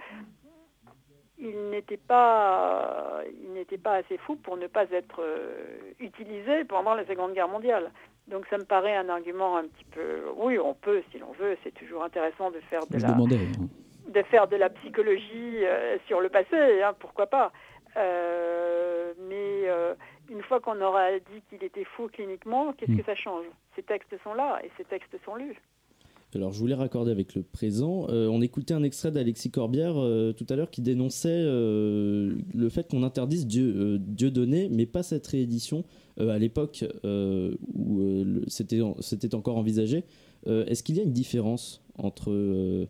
[1.39, 6.95] il n'était pas, il n'était pas assez fou pour ne pas être euh, utilisé pendant
[6.95, 7.91] la Seconde Guerre mondiale.
[8.27, 10.23] Donc ça me paraît un argument un petit peu.
[10.35, 11.55] Oui, on peut, si l'on veut.
[11.63, 13.39] C'est toujours intéressant de faire de Je la demandais.
[14.07, 17.51] de faire de la psychologie euh, sur le passé, hein, pourquoi pas.
[17.95, 19.93] Euh, mais euh,
[20.29, 22.97] une fois qu'on aura dit qu'il était faux cliniquement, qu'est-ce Mm.
[22.97, 23.45] que ça change?
[23.75, 25.55] Ces textes sont là et ces textes sont lus.
[26.35, 28.07] Alors, je voulais raccorder avec le présent.
[28.09, 32.69] Euh, on écoutait un extrait d'Alexis Corbière euh, tout à l'heure qui dénonçait euh, le
[32.69, 35.83] fait qu'on interdise Dieu, euh, Dieudonné, mais pas cette réédition
[36.19, 36.83] à l'époque
[37.75, 38.01] où
[38.47, 40.03] c'était encore envisagé.
[40.47, 42.87] Est-ce qu'il y a une différence entre,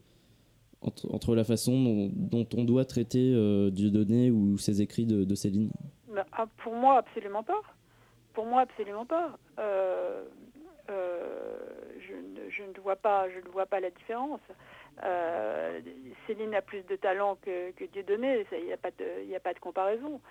[0.81, 5.71] entre, la façon dont, on doit traiter euh, Dieudonné ou ses écrits de, Céline?
[6.13, 7.61] Ben, ah, pour moi, absolument pas.
[8.33, 9.37] Pour moi, absolument pas.
[9.59, 10.23] Euh,
[12.19, 14.41] ne, je ne vois pas, je ne vois pas la différence.
[15.03, 15.79] Euh,
[16.25, 20.21] Céline a plus de talent que, que Dieudonné, il n'y a pas de, comparaison.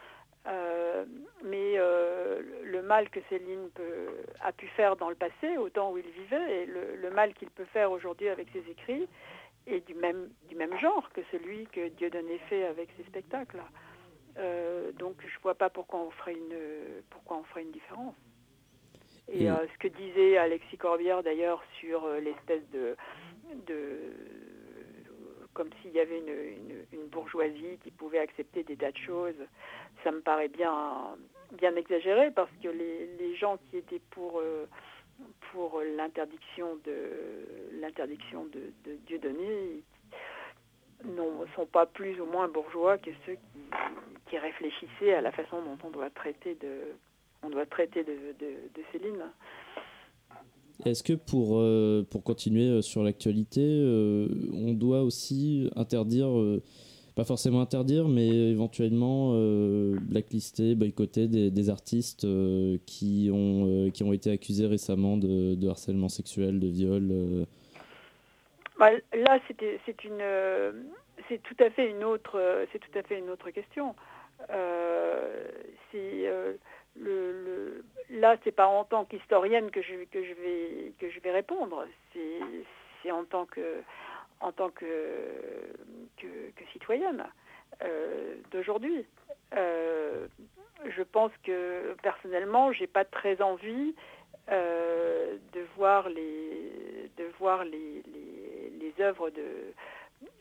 [0.46, 1.04] Euh,
[1.44, 4.08] mais euh, le mal que Céline peut,
[4.40, 7.50] a pu faire dans le passé, au temps où il vivait, et le, mal qu'il
[7.50, 9.08] peut faire aujourd'hui avec ses écrits,
[9.66, 13.62] est du même, du même genre que celui que Dieudonné fait avec ses spectacles.
[14.98, 16.56] Donc je vois pas pourquoi on ferait une
[17.08, 18.14] pourquoi on ferait une différence.
[19.28, 22.96] Et Et- euh, ce que disait Alexis Corbière d'ailleurs sur euh, l'espèce de
[23.66, 23.96] de
[25.54, 29.34] comme s'il y avait une, une- une bourgeoisie qui pouvait accepter des tas de choses,
[30.04, 31.16] ça me paraît bien
[31.52, 34.66] bien exagéré parce que les, les gens qui étaient pour euh,
[35.52, 36.96] pour l'interdiction de
[37.80, 39.80] l'interdiction de, de Dieudonné
[41.04, 41.22] ne
[41.54, 43.60] sont pas plus ou moins bourgeois que ceux qui,
[44.28, 46.80] qui réfléchissaient à la façon dont on doit traiter de
[47.42, 49.22] on doit traiter de, de, de Céline.
[50.84, 56.62] Est-ce que pour, euh, pour continuer euh, sur l'actualité, euh, on doit aussi interdire, euh,
[57.14, 59.32] pas forcément interdire, mais éventuellement
[60.02, 62.26] blacklister, boycotter des, des artistes
[62.84, 67.46] qui, ont, qui ont été accusés récemment de, de harcèlement sexuel, de viol.
[68.78, 70.22] Bah, là, c'est une
[71.30, 72.38] c'est tout à fait une autre
[72.70, 73.94] c'est tout à fait une autre question.
[75.90, 76.30] C'est
[77.00, 81.20] le, le- là, c'est pas en tant qu'historienne que je que je vais que je
[81.20, 81.86] vais répondre.
[82.12, 83.82] C'est en tant que
[84.40, 84.84] en tant que
[86.16, 87.24] que, citoyenne
[87.82, 89.06] euh, d'aujourd'hui.
[89.54, 90.26] Euh,
[90.84, 93.94] je pense que personnellement, j'ai pas très envie
[94.50, 98.02] euh, de voir les de voir les,
[98.80, 99.42] les œuvres de,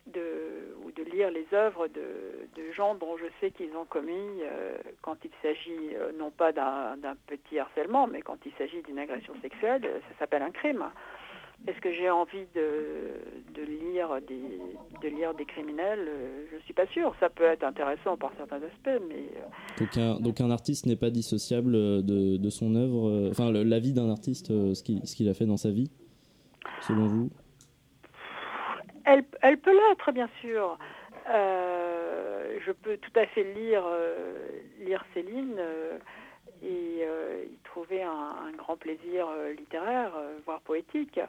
[0.08, 4.42] de ou de lire les œuvres de, de gens dont je sais qu'ils ont commis
[4.44, 9.00] euh, quand il s'agit euh, non pas d'un petit harcèlement mais quand il s'agit d'une
[9.00, 10.86] agression sexuelle euh, ça s'appelle un crime.
[11.68, 13.16] Est-ce que j'ai envie de,
[13.56, 14.62] de lire des
[15.02, 16.08] de lire des criminels?
[16.52, 17.16] Je suis pas sûre.
[17.20, 19.24] Ça peut être intéressant par certains aspects mais
[19.80, 23.94] donc, un, donc un artiste n'est pas dissociable de, de son œuvre, enfin la vie
[23.94, 25.90] d'un artiste, ce qu'il ce qu'il a fait dans sa vie,
[26.82, 27.30] selon vous?
[29.06, 29.24] Elle,
[29.58, 30.78] peut l'être, bien sûr.
[31.30, 34.34] Euh, je peux tout à fait lire, euh,
[35.14, 35.98] Céline euh,
[36.64, 40.12] et y trouver un, grand plaisir littéraire,
[40.46, 41.20] voire poétique,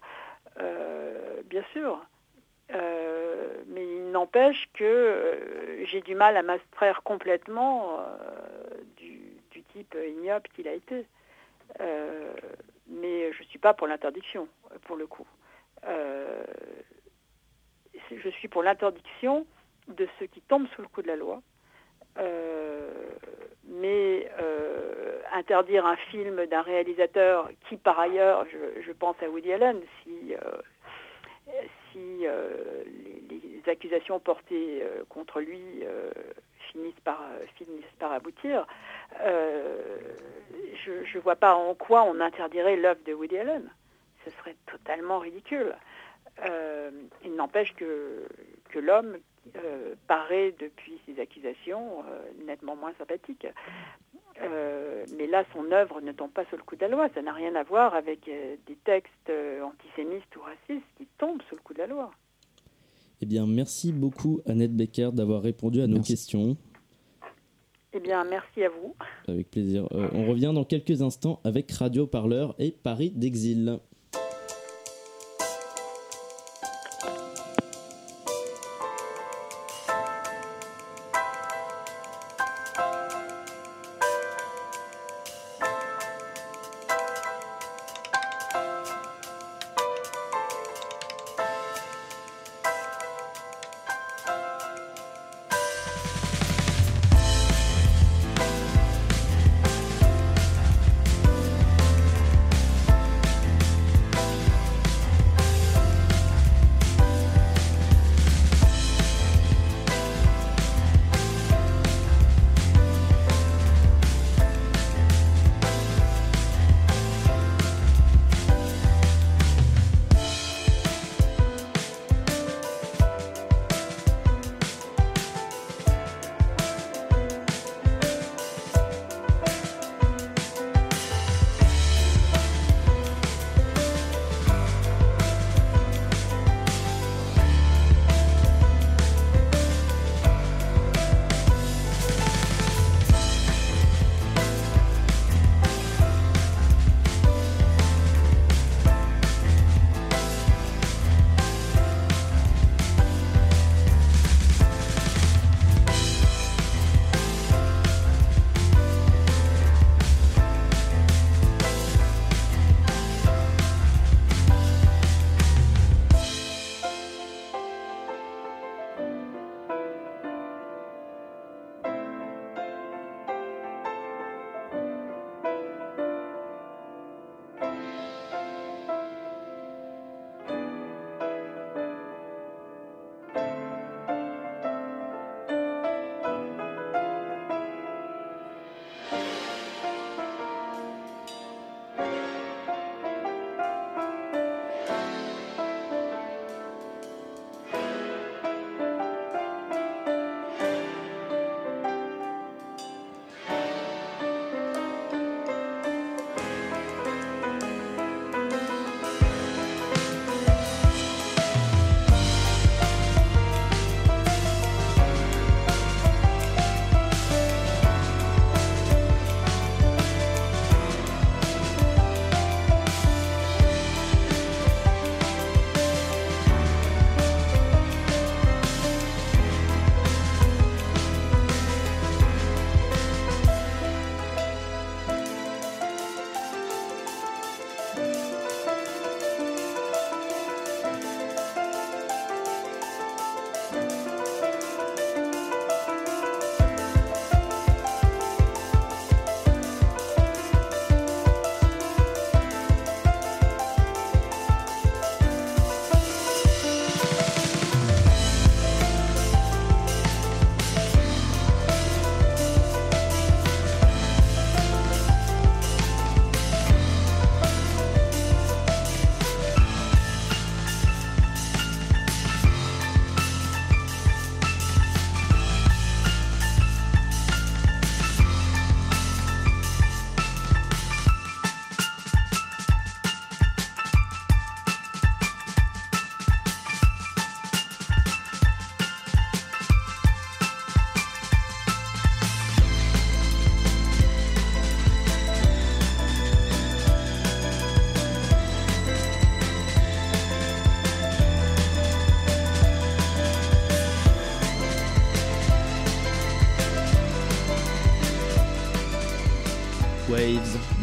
[1.44, 2.04] bien sûr.
[2.70, 7.98] Mais il n'empêche que j'ai du mal à m'abstraire complètement
[8.96, 11.04] du, du type ignoble qu'il a été.
[12.88, 14.48] Mais je ne suis pas pour l'interdiction,
[14.84, 15.26] pour le coup.
[18.11, 19.47] Je suis pour l'interdiction
[19.88, 21.42] de ceux qui tombent sous le coup de la loi.
[22.19, 22.90] Euh,
[23.69, 28.47] mais euh, interdire un film d'un réalisateur qui, par ailleurs,
[28.81, 30.35] je, pense à Woody Allen, si,
[32.25, 32.85] euh,
[33.29, 35.83] les, accusations portées contre lui
[36.71, 37.21] finissent, par,
[37.57, 38.64] finissent par aboutir,
[39.25, 43.69] je ne vois pas en quoi on interdirait l'œuvre de Woody Allen.
[44.25, 45.75] Ce serait totalement ridicule.
[46.44, 46.90] Euh,
[47.25, 48.27] il n'empêche que,
[48.70, 49.16] que l'homme
[49.57, 53.46] euh, paraît depuis ces accusations euh, nettement moins sympathique.
[54.42, 57.09] Euh, mais là, son œuvre ne tombe pas sous le coup de la loi.
[57.14, 61.40] Ça n'a rien à voir avec euh, des textes euh, antisémites ou racistes qui tombent
[61.49, 62.11] sous le coup de la loi.
[63.22, 66.59] Eh bien, merci beaucoup Annette Becker d'avoir répondu à nos questions.
[67.94, 68.94] Eh bien, merci à vous.
[69.27, 69.88] Avec plaisir.
[69.92, 73.79] Euh, on revient dans quelques instants avec Radio Parleur et Paris d'Exil.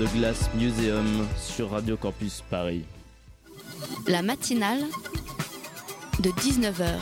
[0.04, 1.06] The Glass Museum
[1.38, 2.84] sur Radio Campus Paris.
[4.06, 4.82] La matinale
[6.20, 7.00] de 19h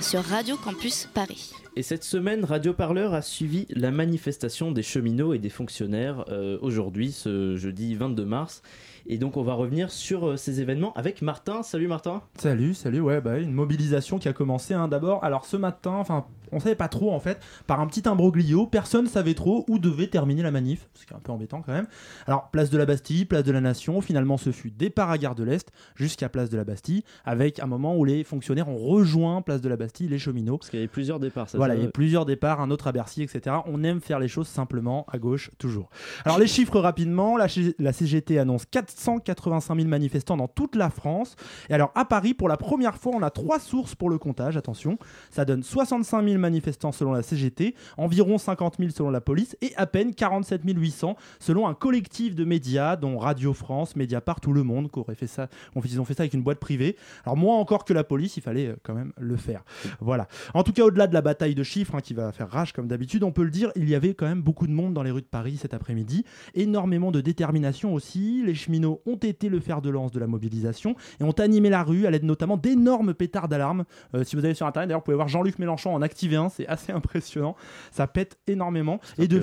[0.00, 1.52] sur Radio Campus Paris.
[1.76, 6.58] Et cette semaine, Radio Parleur a suivi la manifestation des cheminots et des fonctionnaires euh,
[6.60, 8.62] aujourd'hui, ce jeudi 22 mars.
[9.06, 11.62] Et donc on va revenir sur euh, ces événements avec Martin.
[11.62, 12.22] Salut Martin.
[12.38, 15.22] Salut, salut, ouais, bah, une mobilisation qui a commencé hein, d'abord.
[15.22, 19.06] Alors ce matin, enfin on savait pas trop en fait, par un petit imbroglio, personne
[19.06, 21.86] savait trop où devait terminer la manif, ce qui est un peu embêtant quand même.
[22.26, 25.34] Alors place de la Bastille, place de la Nation, finalement ce fut départ à Gare
[25.34, 29.42] de l'Est jusqu'à place de la Bastille, avec un moment où les fonctionnaires ont rejoint
[29.42, 30.58] place de la Bastille, les cheminots.
[30.58, 32.86] Parce qu'il y avait plusieurs départs, ça Voilà, il y a plusieurs départs, un autre
[32.86, 33.56] à Bercy, etc.
[33.66, 35.90] On aime faire les choses simplement, à gauche, toujours.
[36.24, 37.46] Alors les chiffres rapidement, la,
[37.78, 41.36] la CGT annonce 485 000 manifestants dans toute la France.
[41.68, 44.56] Et alors à Paris, pour la première fois, on a trois sources pour le comptage,
[44.56, 44.98] attention.
[45.30, 49.72] Ça donne 65 000 manifestants selon la CGT, environ 50 000 selon la police et
[49.76, 54.62] à peine 47 800 selon un collectif de médias dont Radio France, Mediapart ou Le
[54.62, 55.48] Monde qui aurait fait ça.
[55.84, 56.96] Ils ont fait ça avec une boîte privée.
[57.24, 59.64] Alors moins encore que la police, il fallait euh, quand même le faire.
[60.00, 60.28] Voilà.
[60.52, 62.88] En tout cas, au-delà de la bataille de chiffres hein, qui va faire rage comme
[62.88, 65.10] d'habitude, on peut le dire, il y avait quand même beaucoup de monde dans les
[65.10, 66.24] rues de Paris cet après-midi.
[66.54, 68.42] Énormément de détermination aussi.
[68.44, 71.82] Les cheminots ont été le fer de lance de la mobilisation et ont animé la
[71.82, 73.84] rue à l'aide notamment d'énormes pétards d'alarme.
[74.14, 76.02] Euh, si vous allez sur internet, d'ailleurs, vous pouvez voir Jean-Luc Mélenchon en
[76.48, 77.56] c'est assez impressionnant.
[77.90, 79.00] Ça pète énormément.
[79.18, 79.42] Et de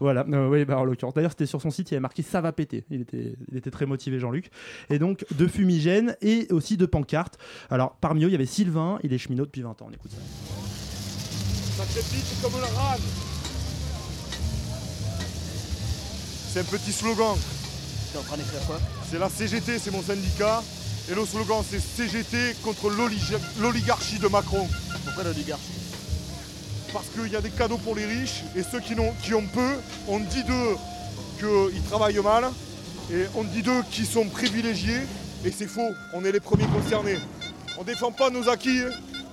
[0.00, 1.14] voilà, euh, oui, bah, en l'occurrence.
[1.14, 2.84] D'ailleurs, c'était sur son site, il avait marqué ça va péter.
[2.90, 4.50] Il était, il était très motivé, Jean-Luc.
[4.90, 7.38] Et donc de fumigènes et aussi de pancartes.
[7.70, 9.86] Alors parmi eux, il y avait Sylvain, il est cheminot depuis 20 ans.
[9.88, 10.18] On écoute ça.
[11.76, 12.68] Ça crépite comme la.
[16.50, 17.36] C'est un petit slogan.
[18.12, 18.80] T'es en train d'écrire quoi?
[19.10, 20.62] C'est la CGT, c'est mon syndicat.
[21.10, 22.90] Et le slogan, c'est CGT contre
[23.60, 24.66] l'oligarchie de Macron.
[25.04, 25.77] Pourquoi l'oligarchie?
[26.92, 29.46] Parce qu'il y a des cadeaux pour les riches et ceux qui, ont, qui ont
[29.46, 29.74] peu,
[30.06, 30.76] on dit d'eux
[31.38, 32.44] qu'ils travaillent mal
[33.12, 35.00] et on dit d'eux qu'ils sont privilégiés
[35.44, 37.18] et c'est faux, on est les premiers concernés.
[37.76, 38.80] On ne défend pas nos acquis,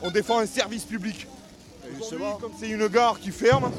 [0.02, 1.28] on défend un service public.
[2.40, 3.72] comme c'est une gare qui ferme,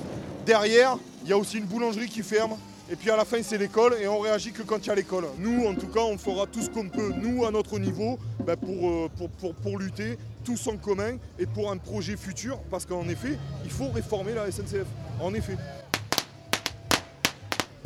[0.45, 2.57] derrière, il y a aussi une boulangerie qui ferme.
[2.91, 4.95] Et puis à la fin, c'est l'école et on réagit que quand il y a
[4.95, 5.25] l'école.
[5.39, 8.57] Nous, en tout cas, on fera tout ce qu'on peut, nous, à notre niveau, ben,
[8.57, 12.59] pour, pour, pour, pour, lutter tous en commun et pour un projet futur.
[12.71, 14.87] Parce qu'en effet, il faut réformer la SNCF.
[15.21, 15.57] En effet.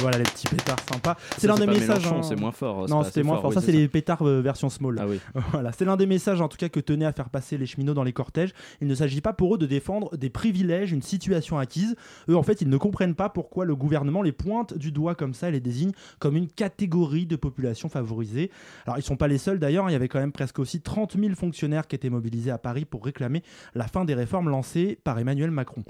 [0.00, 1.16] Voilà les petits pétards sympas.
[1.36, 2.06] C'est l'un des messages.
[2.06, 2.22] Hein...
[2.22, 2.88] C'est moins fort.
[2.88, 3.52] Non, c'était moins fort.
[3.52, 4.98] ça, c'est les pétards euh, version small.
[5.00, 5.20] Ah oui.
[5.52, 7.94] voilà, c'est l'un des messages en tout cas que tenaient à faire passer les cheminots
[7.94, 8.52] dans les cortèges.
[8.80, 11.96] Il ne s'agit pas pour eux de défendre des privilèges, une situation acquise.
[12.28, 15.34] Eux, en fait, ils ne comprennent pas pourquoi le gouvernement les pointe du doigt comme
[15.34, 18.50] ça et les désigne comme une catégorie de population favorisée.
[18.86, 19.88] Alors, ils sont pas les seuls d'ailleurs.
[19.90, 22.84] Il y avait quand même presque aussi 30 000 fonctionnaires qui étaient mobilisés à Paris
[22.84, 23.42] pour réclamer
[23.74, 25.84] la fin des réformes lancées par Emmanuel Macron.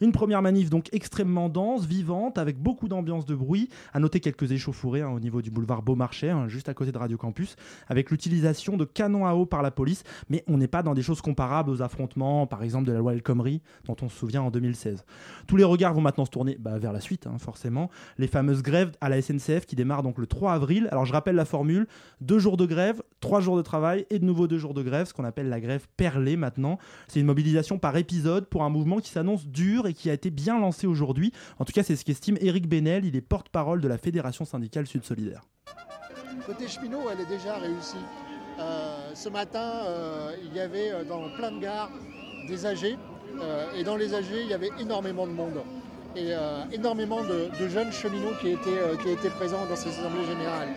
[0.00, 3.55] Une première manif donc extrêmement dense, vivante, avec beaucoup d'ambiance de bruit.
[3.92, 6.98] À noter quelques échauffourées hein, au niveau du boulevard Beaumarchais, hein, juste à côté de
[6.98, 7.56] Radio Campus,
[7.88, 10.02] avec l'utilisation de canons à eau par la police.
[10.30, 13.12] Mais on n'est pas dans des choses comparables aux affrontements, par exemple de la loi
[13.12, 15.04] El Khomri, dont on se souvient en 2016.
[15.46, 17.90] Tous les regards vont maintenant se tourner bah, vers la suite, hein, forcément.
[18.18, 20.88] Les fameuses grèves à la SNCF qui démarrent donc le 3 avril.
[20.90, 21.86] Alors je rappelle la formule
[22.20, 25.06] deux jours de grève, trois jours de travail et de nouveau deux jours de grève,
[25.06, 26.78] ce qu'on appelle la grève perlée maintenant.
[27.08, 30.30] C'est une mobilisation par épisode pour un mouvement qui s'annonce dur et qui a été
[30.30, 31.32] bien lancé aujourd'hui.
[31.58, 34.86] En tout cas, c'est ce qu'estime Éric Benel, il est porte-parole de la Fédération syndicale
[34.86, 35.42] Sud Solidaire.
[36.46, 37.96] Côté cheminot, elle est déjà réussie.
[38.58, 41.90] Euh, ce matin, euh, il y avait euh, dans plein de gares
[42.48, 42.96] des AG.
[43.76, 45.62] et dans les AG, il y avait énormément de monde.
[46.16, 46.32] Et
[46.72, 50.70] énormément de, jeunes cheminots qui étaient, présents dans ces assemblées générales.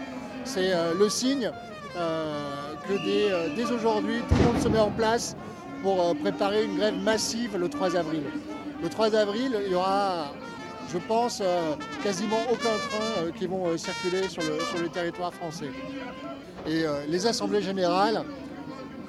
[0.44, 1.50] C'est le signe
[1.96, 5.38] que dès aujourd'hui, tout le monde se met en place
[5.82, 8.24] pour préparer une grève massive le 3 avril.
[8.84, 10.34] Le 3 avril, il y aura
[10.92, 14.90] je pense, euh, quasiment aucun train euh, qui vont euh, circuler sur le, sur le,
[14.90, 15.70] territoire français.
[16.68, 18.22] Et les assemblées générales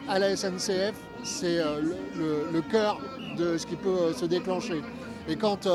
[0.08, 3.00] à la SNCF, c'est le, cœur
[3.36, 4.80] de ce qui peut se déclencher.
[5.28, 5.68] Et quand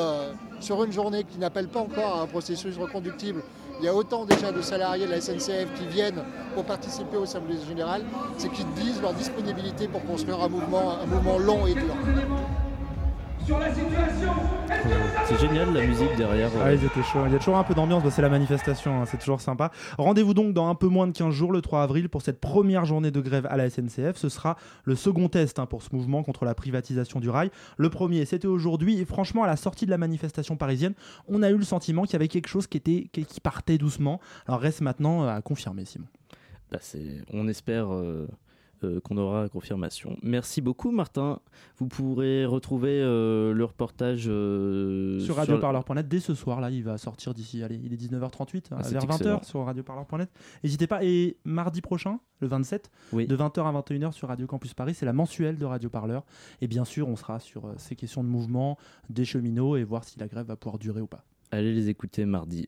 [0.61, 3.43] sur une journée qui n'appelle pas encore à un processus reconductible,
[3.79, 6.23] il y a autant déjà de salariés de la SNCF qui viennent
[6.55, 8.03] pour participer aux assemblées générales,
[8.37, 11.93] c'est qu'ils disent leur disponibilité pour construire un mouvement, un mouvement long et dur.
[15.27, 16.49] C'est génial la musique derrière.
[16.63, 17.25] Ah, ils étaient chauds.
[17.27, 19.71] Il y a toujours un peu d'ambiance, bah, c'est la manifestation, hein, c'est toujours sympa.
[19.97, 22.85] Rendez-vous donc dans un peu moins de 15 jours, le 3 avril, pour cette première
[22.85, 24.15] journée de grève à la SNCF.
[24.15, 27.51] Ce sera le second test hein, pour ce mouvement contre la privatisation du rail.
[27.77, 30.93] Le premier, c'était aujourd'hui, et franchement, à la sortie de la manifestation parisienne,
[31.27, 34.19] on a eu le sentiment qu'il y avait quelque chose qui, était, qui partait doucement.
[34.47, 36.07] Alors reste maintenant à confirmer, Simon.
[36.71, 36.79] Bah
[37.31, 37.93] on espère.
[37.93, 38.27] Euh,
[38.83, 40.17] euh, qu'on aura confirmation.
[40.23, 41.39] Merci beaucoup Martin.
[41.77, 46.61] Vous pourrez retrouver euh, le reportage euh, sur radioparleur.net dès ce soir.
[46.61, 49.37] Là, il va sortir d'ici, allez, il est 19h38, Ah, c'est vers excellent.
[49.37, 50.29] 20h sur radioparleur.net.
[50.63, 51.03] N'hésitez pas.
[51.03, 53.27] Et mardi prochain, le 27, Oui.
[53.27, 56.25] de 20h à 21h sur Radio Campus Paris, c'est la mensuelle de Radio Parleur.
[56.61, 58.77] Et bien sûr, on sera sur euh, ces questions de mouvement,
[59.09, 61.23] des cheminots et voir si la grève va pouvoir durer ou pas.
[61.51, 62.67] Allez les écouter mardi.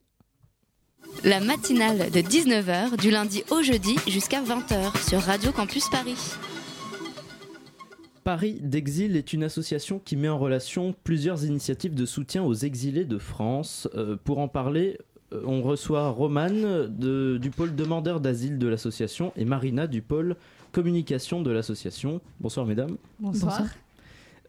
[1.24, 6.18] La matinale de 19h du lundi au jeudi jusqu'à 20h sur Radio Campus Paris.
[8.24, 13.06] Paris d'Exil est une association qui met en relation plusieurs initiatives de soutien aux exilés
[13.06, 13.88] de France.
[13.96, 14.98] Euh, pour en parler,
[15.34, 20.36] euh, on reçoit Romane de- du pôle demandeur d'asile de l'association et Marina du pôle
[20.74, 22.20] communication de l'association.
[22.42, 22.98] Bonsoir mesdames.
[23.20, 23.62] Bonsoir.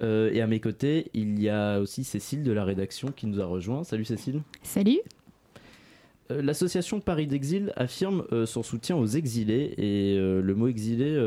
[0.02, 3.40] Euh, et à mes côtés, il y a aussi Cécile de la rédaction qui nous
[3.40, 3.84] a rejoint.
[3.84, 4.42] Salut Cécile.
[4.62, 4.98] Salut.
[6.30, 11.18] Euh, L'association Paris d'Exil affirme euh, son soutien aux exilés et euh, le mot exilé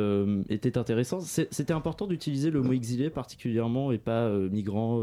[0.50, 1.20] était intéressant.
[1.22, 5.02] C'était important d'utiliser le mot exilé particulièrement et pas migrant.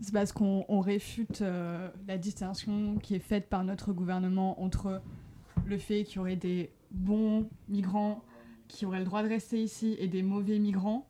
[0.00, 1.42] C'est parce qu'on on réfute
[2.08, 5.00] la distinction qui est faite par notre gouvernement entre
[5.66, 8.22] le fait qu'il y aurait des bons migrants
[8.68, 11.06] qui auraient le droit de rester ici et des mauvais migrants.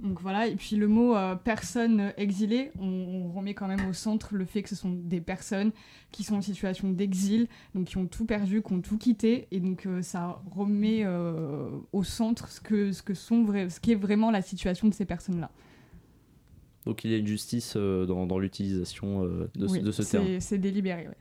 [0.00, 3.92] Donc voilà, et puis le mot euh, personne exilée, on, on remet quand même au
[3.92, 5.70] centre le fait que ce sont des personnes
[6.10, 9.60] qui sont en situation d'exil, donc qui ont tout perdu, qui ont tout quitté, et
[9.60, 13.96] donc euh, ça remet euh, au centre ce que, ce que sont ce qui est
[13.96, 15.50] vraiment la situation de ces personnes-là.
[16.84, 20.02] Donc il y a une justice euh, dans, dans l'utilisation de, ce- Oui, de ce
[20.02, 20.40] terme.
[20.40, 21.14] C'est délibéré, ouais.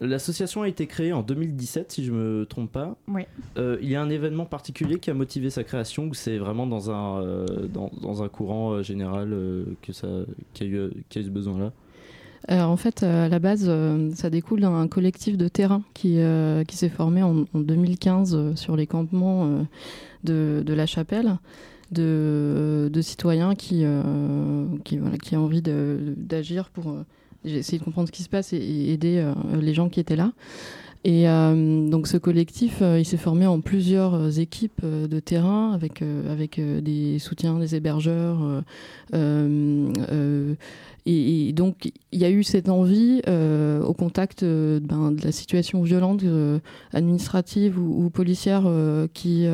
[0.00, 2.96] L'association a été créée en 2017, si je me trompe pas.
[3.06, 3.22] Oui.
[3.58, 6.66] Euh, il y a un événement particulier qui a motivé sa création ou c'est vraiment
[6.66, 9.36] dans un, euh, dans, dans un courant euh, général
[9.82, 10.08] que ça,
[10.54, 11.72] qu'il y a eu, qu'il y a eu ce besoin-là?
[12.50, 13.70] Euh, en fait, à la base,
[14.14, 18.56] ça découle d'un collectif de terrain qui, euh, qui s'est formé en, en 2015 euh,
[18.56, 19.66] sur les campements
[20.24, 21.36] de, de la chapelle,
[21.92, 26.96] de, de citoyens qui, euh, qui, voilà, qui ont envie d'agir pour
[27.46, 30.16] euh, essayer de comprendre ce qui se passe et, aider euh, les gens qui étaient
[30.16, 30.32] là.
[31.02, 36.02] Et euh, donc ce collectif, euh, il s'est formé en plusieurs équipes de terrain avec,
[36.28, 38.62] avec des soutiens, des hébergeurs.
[41.10, 45.32] Et, donc il y a eu cette envie, euh, au contact euh, ben, de la
[45.32, 46.58] situation violente euh,
[46.92, 48.64] administrative ou, policière
[49.14, 49.46] qui,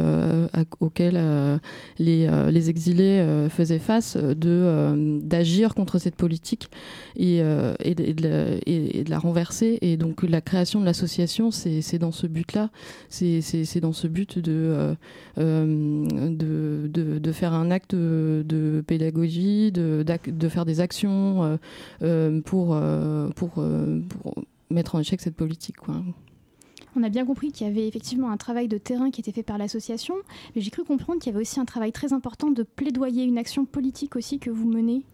[0.80, 1.60] auquel
[1.98, 6.68] les, exilés faisaient face, de d'agir contre cette politique
[7.16, 7.38] et,
[7.84, 9.78] et, de, la, renverser.
[9.82, 12.70] Et donc la création de l'association, c'est dans ce but-là.
[13.10, 14.96] C'est dans ce but de,
[15.36, 21.56] de, de, faire un acte de, pédagogie, de faire des actions euh,
[22.02, 23.64] euh, pour, euh, pour,
[24.70, 25.76] mettre en échec cette politique.
[26.96, 29.42] On a bien compris qu'il y avait effectivement un travail de terrain qui était fait
[29.42, 30.14] par l'association,
[30.54, 33.38] mais j'ai cru comprendre qu'il y avait aussi un travail très important de plaidoyer, une
[33.38, 35.04] action politique aussi que vous menez.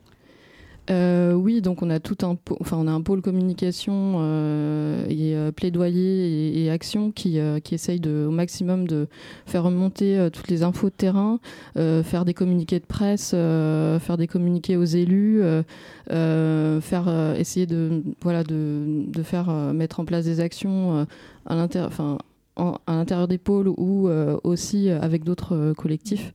[0.90, 5.36] Euh, oui, donc on a tout un, enfin on a un pôle communication euh, et
[5.36, 9.06] euh, plaidoyer et, action qui, qui essaye au maximum de
[9.46, 11.38] faire remonter toutes les infos de terrain,
[11.74, 15.42] faire des communiqués de presse, faire des communiqués aux élus,
[16.08, 21.06] faire essayer de voilà de, faire mettre en place des actions
[21.46, 24.08] à l'intérieur, des pôles ou
[24.44, 26.32] aussi avec d'autres collectifs.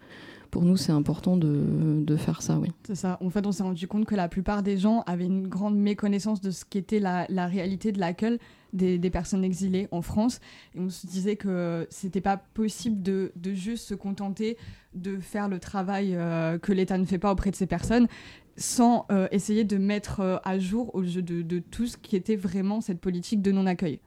[0.51, 2.71] Pour nous, c'est important de, de faire ça, oui.
[2.85, 3.17] C'est ça.
[3.21, 6.41] En fait, on s'est rendu compte que la plupart des gens avaient une grande méconnaissance
[6.41, 8.39] de ce qu'était la, la réalité de l'accueil
[8.73, 10.39] des, des personnes exilées en France.
[10.75, 14.57] Et on se disait que c'était pas possible de, de juste se contenter
[14.93, 18.07] de faire le travail euh, que l'État ne fait pas auprès de ces personnes
[18.55, 22.15] sans euh, essayer de mettre euh, à jour au jeu de, de tout ce qui
[22.15, 23.99] était vraiment cette politique de non-accueil.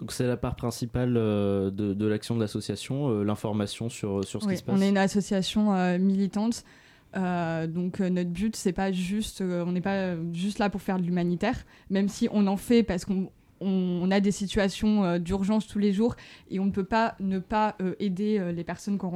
[0.00, 4.40] Donc c'est la part principale euh, de, de l'action de l'association, euh, l'information sur, sur
[4.42, 4.74] ce Oui, qui se passe.
[4.78, 6.64] on est une association euh, militante.
[7.16, 10.70] euh, donc euh, notre but c'est pas juste euh, on n'est pas euh, juste là
[10.70, 11.56] pour faire de l'humanitaire
[11.90, 13.30] même si on en fait parce qu'on
[13.60, 13.68] on,
[14.04, 16.14] on a des situations euh, d'urgence tous les jours
[16.50, 19.10] et on ne peut pas ne pas euh, aider euh, les personnes qu'on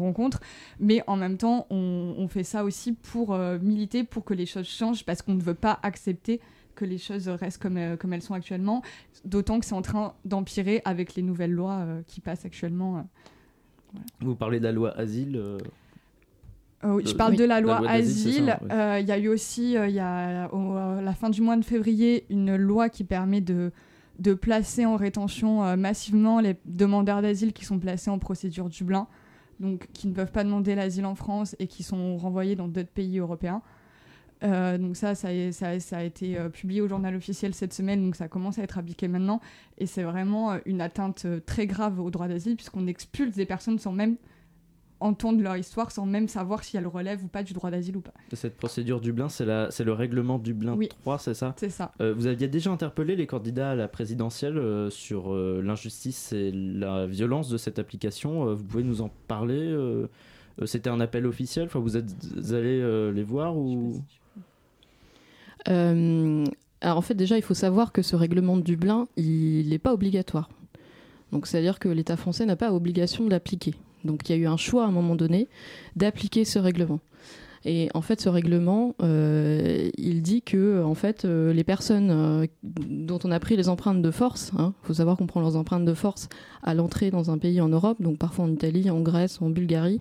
[0.00, 0.40] rencontre
[0.80, 4.46] mais en même temps on, on fait ça aussi pour euh, militer pour que les
[4.46, 6.40] choses changent parce qu'on ne veut pas accepter
[6.74, 8.82] que les choses restent comme, euh, comme elles sont actuellement
[9.24, 13.98] d'autant que c'est en train d'empirer avec les nouvelles lois euh, qui passent actuellement euh.
[14.20, 15.40] Vous parlez de la loi Asile.
[16.82, 18.58] oui, je parle de la loi, Asile.
[18.68, 19.02] ouais.
[19.02, 21.64] Il y a eu aussi, il y a, au- à la fin du mois de
[21.64, 23.70] février, une loi qui permet de,
[24.18, 29.06] de placer en rétention massivement les demandeurs d'asile qui sont placés en procédure Dublin,
[29.60, 32.90] donc qui ne peuvent pas demander l'asile en France et qui sont renvoyés dans d'autres
[32.90, 33.62] pays européens.
[34.44, 37.54] Euh, donc ça, ça, a- ça a- ça a été euh, publié au journal officiel
[37.54, 39.40] cette semaine, donc ça commence à être appliqué maintenant.
[39.78, 43.46] Et c'est vraiment euh, une atteinte euh, très grave au droit d'asile puisqu'on expulse des
[43.46, 44.16] personnes sans même
[45.00, 48.00] entendre leur histoire sans même savoir si elles relèvent ou pas du droit d'asile ou
[48.00, 48.14] pas.
[48.32, 50.88] Cette procédure Dublin, c'est le règlement Dublin Oui.
[50.88, 51.52] 3, c'est ça?
[51.58, 51.92] C'est ça.
[52.00, 56.52] Euh, vous aviez déjà interpellé les candidats à la présidentielle euh, sur euh, l'injustice et
[56.52, 58.48] la violence de cette application.
[58.48, 60.06] Euh, vous pouvez nous en parler euh,
[60.62, 62.14] euh, C'était un appel officiel enfin, Vous êtes
[62.52, 64.00] allés euh, les voir ou...
[65.66, 69.92] alors en fait, déjà, il faut savoir que ce règlement de Dublin, il n'est pas
[69.92, 70.50] obligatoire.
[71.32, 73.74] Donc c'est-à-dire que l'État français n'a pas obligation de l'appliquer.
[74.04, 75.48] Donc il y a eu un choix à un moment donné
[75.96, 77.00] d'appliquer ce règlement.
[77.64, 82.46] Et en fait, ce règlement, euh, il dit que en fait, euh, les personnes euh,
[82.62, 85.86] dont on a pris les empreintes de force, il faut savoir qu'on prend leurs empreintes
[85.86, 86.28] de force
[86.62, 90.00] à l'entrée dans un pays en Europe, donc parfois en Italie, en Grèce, en Bulgarie,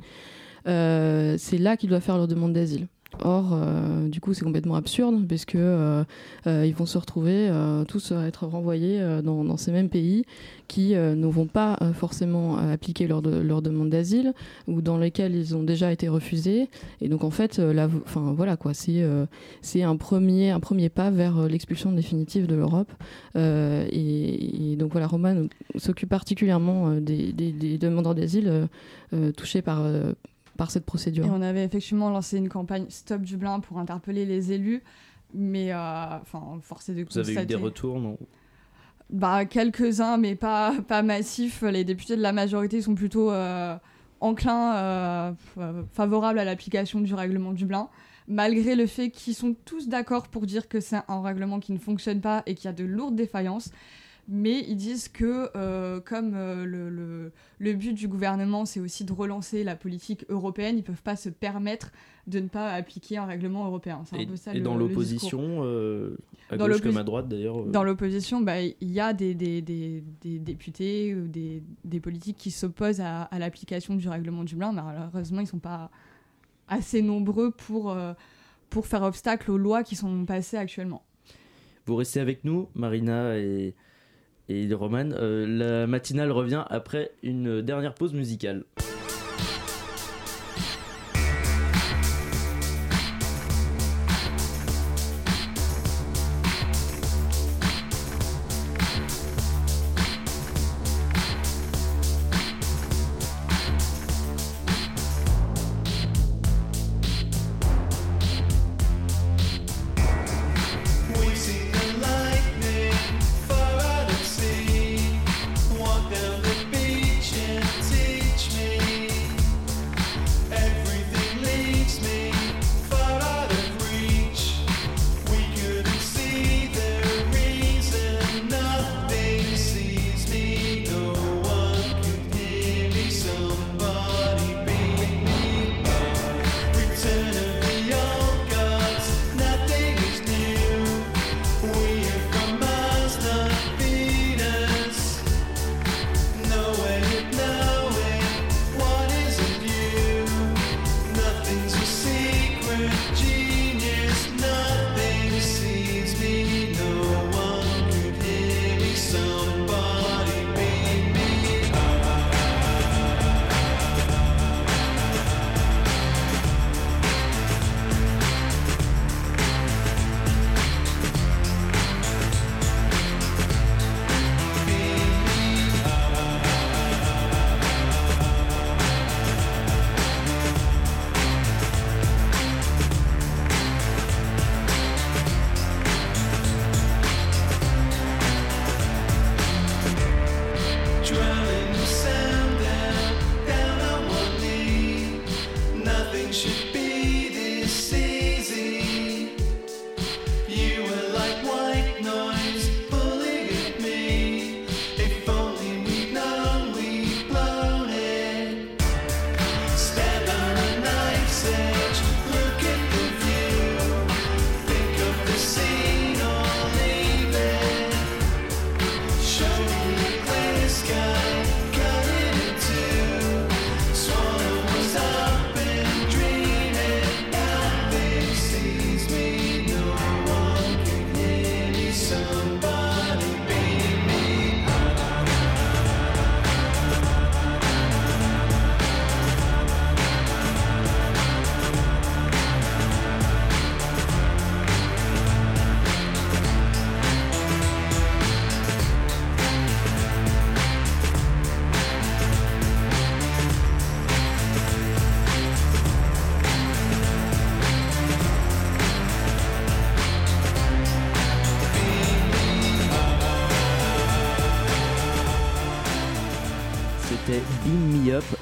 [0.67, 2.87] euh, c'est là qu'ils doivent faire leur demande d'asile.
[3.21, 6.03] Or, euh, du coup, c'est complètement absurde parce que euh,
[6.47, 7.51] euh, ils vont se retrouver
[7.87, 10.25] tous à être renvoyés dans, ces mêmes pays
[10.67, 14.33] qui ne vont pas forcément appliquer leur, de- demande d'asile
[14.67, 16.69] ou dans lesquels ils ont déjà été refusés.
[17.01, 17.61] Et donc, en fait,
[18.05, 19.03] enfin voilà quoi, c'est
[19.83, 22.91] un premier un premier pas vers l'expulsion définitive de l'Europe.
[23.35, 27.31] Et, donc voilà, Roman s'occupe particulièrement des,
[27.77, 28.67] demandeurs d'asile
[29.35, 29.83] touchés par
[30.57, 31.25] par cette procédure.
[31.25, 34.83] Et on avait effectivement lancé une campagne Stop Dublin pour interpeller les élus,
[35.33, 35.77] mais euh,
[36.21, 38.17] enfin, force est de Vous avez eu des retours, non?
[39.09, 41.61] Bah, quelques-uns, mais pas, pas massifs.
[41.61, 43.75] Les députés de la majorité sont plutôt euh,
[44.21, 45.33] enclins, euh,
[45.91, 47.89] favorables à l'application du règlement Dublin,
[48.27, 51.77] malgré le fait qu'ils sont tous d'accord pour dire que c'est un règlement qui ne
[51.77, 53.71] fonctionne pas et qui a de lourdes défaillances.
[54.29, 59.03] Mais ils disent que, euh, comme euh, le, le- le but du gouvernement, c'est aussi
[59.03, 61.91] de relancer la politique européenne, ils ne peuvent pas se permettre
[62.27, 64.01] de ne pas appliquer un règlement européen.
[64.05, 66.15] C'est un Et, peu ça et le- dans l'opposition, euh,
[66.49, 69.61] à Dans gauche comme à droite d'ailleurs Dans l'opposition, bah, il y a des, des,
[69.61, 74.71] des, des députés ou des, des politiques qui s'opposent à, à l'application du règlement Dublin,
[74.71, 75.91] malheureusement, ils ne sont pas
[76.69, 77.93] assez nombreux pour,
[78.69, 81.03] pour faire obstacle aux lois qui sont passées actuellement.
[81.85, 83.75] Vous restez avec nous, Marina et,
[84.49, 85.09] et Roman.
[85.13, 88.63] Euh, la matinale revient après une dernière pause musicale.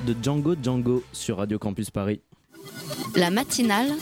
[0.05, 2.19] De Django Django sur Radio Campus Paris.
[3.15, 3.93] La matinale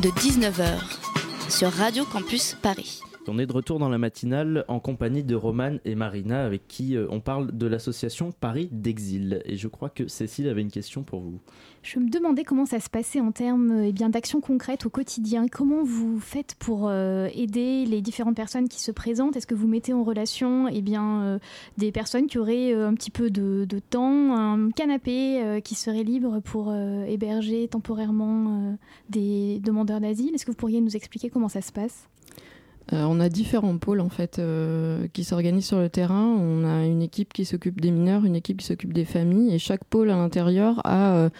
[0.00, 0.80] de 19h
[1.48, 3.00] sur Radio Campus Paris.
[3.28, 6.96] On est de retour dans la matinale en compagnie de Romane et Marina avec qui
[6.96, 9.42] euh, on parle de l'association Paris d'Exil.
[9.44, 11.38] Et je crois que Cécile avait une question pour vous.
[11.84, 15.46] Je me demandais comment ça se passait en termes eh bien, d'actions concrètes au quotidien.
[15.46, 19.36] Comment vous faites pour euh, aider les différentes personnes qui se présentent?
[19.36, 21.38] Est-ce que vous mettez en relation eh bien, euh,
[21.78, 26.74] des personnes qui auraient un petit peu de, temps, un canapé qui serait libre pour
[26.74, 28.76] héberger temporairement
[29.10, 30.34] des demandeurs d'asile?
[30.34, 32.08] Est-ce que vous pourriez nous expliquer comment ça se passe?
[32.92, 36.24] Euh, on a différents pôles en fait euh, qui s'organisent sur le terrain.
[36.24, 39.58] On a une équipe qui s'occupe des mineurs, une équipe qui s'occupe des familles, et
[39.58, 41.30] chaque pôle à l'intérieur a, euh,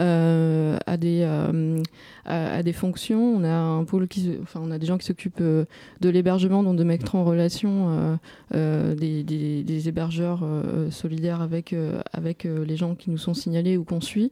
[0.00, 1.82] euh, a des euh,
[2.24, 3.22] a des fonctions.
[3.36, 5.64] On a un pôle qui, se- enfin on a des gens qui s'occupent euh,
[6.00, 8.18] de l'hébergement, donc de mettre en relation
[8.52, 10.44] des, des, des hébergeurs
[10.90, 11.74] solidaires avec
[12.12, 14.30] avec les gens qui nous sont signalés ou qu'on suit.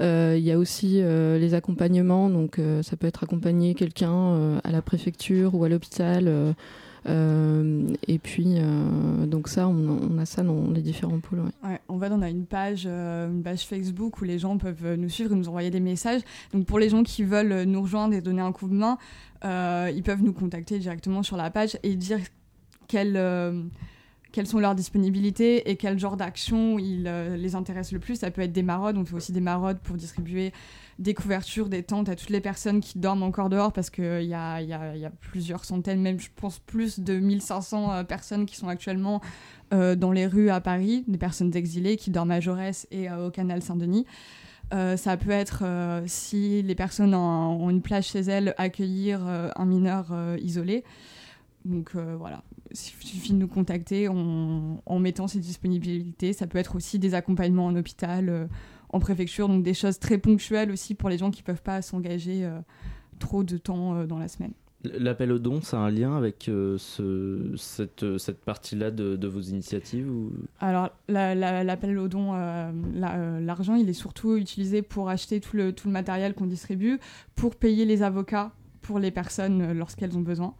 [0.00, 5.54] Il y a aussi les accompagnements, donc ça peut être accompagner quelqu'un à la préfecture
[5.54, 6.54] ou à l'hôpital.
[7.06, 11.40] Euh, et puis, euh, donc ça, on, a ça dans les différents pôles.
[11.40, 11.68] ouais.
[11.68, 14.94] Ouais, en fait, on a une page, euh, une page Facebook où les gens peuvent
[14.94, 16.22] nous suivre et nous envoyer des messages.
[16.52, 18.98] Donc, pour les gens qui veulent nous rejoindre et donner un coup de main,
[19.44, 22.18] ils peuvent nous contacter directement sur la page et dire
[24.32, 28.16] quelles sont leurs disponibilités et quel genre d'action il euh, les intéresse le plus.
[28.16, 30.52] Ça peut être des maraudes, on fait aussi des maraudes pour distribuer
[30.98, 34.34] des couvertures, des tentes à toutes les personnes qui dorment encore dehors parce qu'il y
[34.34, 39.20] a, plusieurs centaines, même je pense plus de 1500 euh, personnes qui sont actuellement
[39.72, 43.28] euh, dans les rues à Paris, des personnes exilées qui dorment à Jaurès et euh,
[43.28, 44.06] au canal Saint-Denis.
[44.70, 45.64] Ça peut être,
[46.04, 50.84] si les personnes ont, une plage chez elles, accueillir un mineur isolé.
[51.64, 56.34] Donc voilà, il suffit de nous contacter en, en mettant ces disponibilités.
[56.34, 58.50] Ça peut être aussi des accompagnements en hôpital,
[58.90, 61.82] en préfecture, donc des choses très ponctuelles aussi pour les gens qui ne peuvent pas
[61.82, 62.58] s'engager euh,
[63.18, 64.52] trop de temps euh, dans la semaine.
[64.84, 69.26] L'appel au don, ça a un lien avec euh, ce, cette, cette partie-là de, de
[69.26, 70.32] vos initiatives ou...
[70.60, 75.08] Alors, la- la- l'appel au don, euh, la- euh, l'argent, il est surtout utilisé pour
[75.08, 77.00] acheter tout le, tout le matériel qu'on distribue,
[77.34, 80.54] pour payer les avocats pour les personnes lorsqu'elles ont besoin,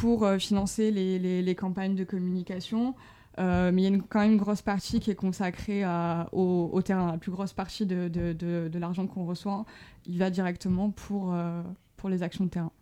[0.00, 2.94] pour financer les, les- les campagnes de communication.
[3.38, 6.28] Euh, mais il y a une- quand même une grosse partie qui est consacrée à-
[6.32, 7.12] au, au terrain.
[7.12, 9.64] La plus grosse partie de, de- de- de l'argent qu'on reçoit,
[10.06, 11.62] il va directement pour, euh,
[11.96, 12.72] pour les actions de terrain.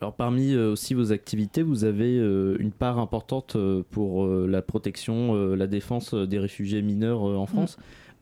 [0.00, 4.60] Alors parmi euh, aussi vos activités, vous avez euh, une part importante euh, pour la
[4.62, 7.76] protection, la défense des réfugiés mineurs en France.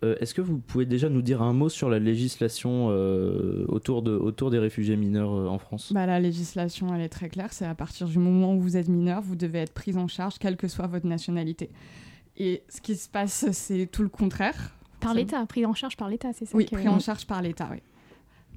[0.05, 4.03] Euh, Est-ce que vous pouvez déjà nous dire un mot sur la législation euh, autour,
[4.03, 5.93] de, autour des réfugiés mineurs euh, en France?
[5.93, 7.53] Bah, la législation, elle est très claire.
[7.53, 10.39] C'est à partir du moment où vous êtes mineur, vous devez être pris en charge,
[10.39, 11.71] quelle que soit votre nationalité.
[12.37, 14.75] Et ce qui se passe, c'est tout le contraire.
[15.01, 17.43] Par l'État, pris en charge par l'État, c'est ça Oui, que- pris en charge par
[17.43, 17.79] l'État, oui.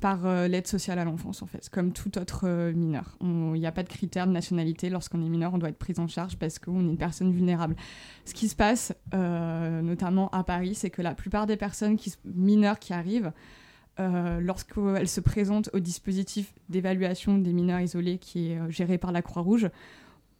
[0.01, 3.17] Par euh, l'aide sociale à l'enfance, en fait, comme tout autre euh, mineur.
[3.21, 4.89] Il n'y a pas de critère de nationalité.
[4.89, 7.75] Lorsqu'on est mineur, on doit être pris en charge parce qu'on est une personne vulnérable.
[8.25, 12.79] Ce qui se passe, euh, notamment à Paris, c'est que la plupart des personnes mineures
[12.79, 13.31] qui arrivent,
[13.97, 19.69] lorsqu'elles se présentent au dispositif d'évaluation des mineurs isolés qui est géré par la Croix-Rouge,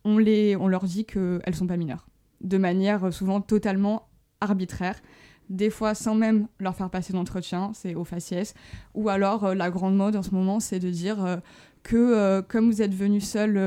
[0.03, 2.06] on, les, on leur dit qu'elles ne sont pas mineures.
[2.41, 4.10] De manière souvent totalement
[4.41, 5.01] arbitraire
[5.50, 8.54] des fois sans même leur faire passer d'entretien, c'est au faciès.
[8.93, 11.38] Ou alors, euh, la grande mode en ce moment, c'est de dire euh,
[11.84, 13.58] que euh, comme vous êtes venu seul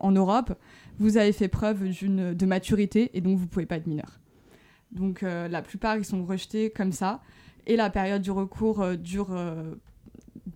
[0.00, 0.58] en Europe,
[0.98, 4.18] vous avez fait preuve de maturité et donc vous pouvez pas être mineur.
[4.92, 7.20] Donc la plupart, ils sont rejetés comme ça.
[7.66, 9.28] Et la période du recours dure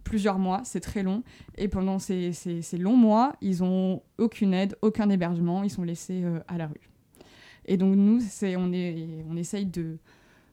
[0.03, 1.23] plusieurs mois, c'est très long.
[1.59, 6.25] Et pendant ces, ces- longs mois, ils ont aucune aide, aucun hébergement, ils sont laissés
[6.49, 6.91] à la rue.
[7.67, 9.99] Et donc nous, c'est, on, est, on essaye de,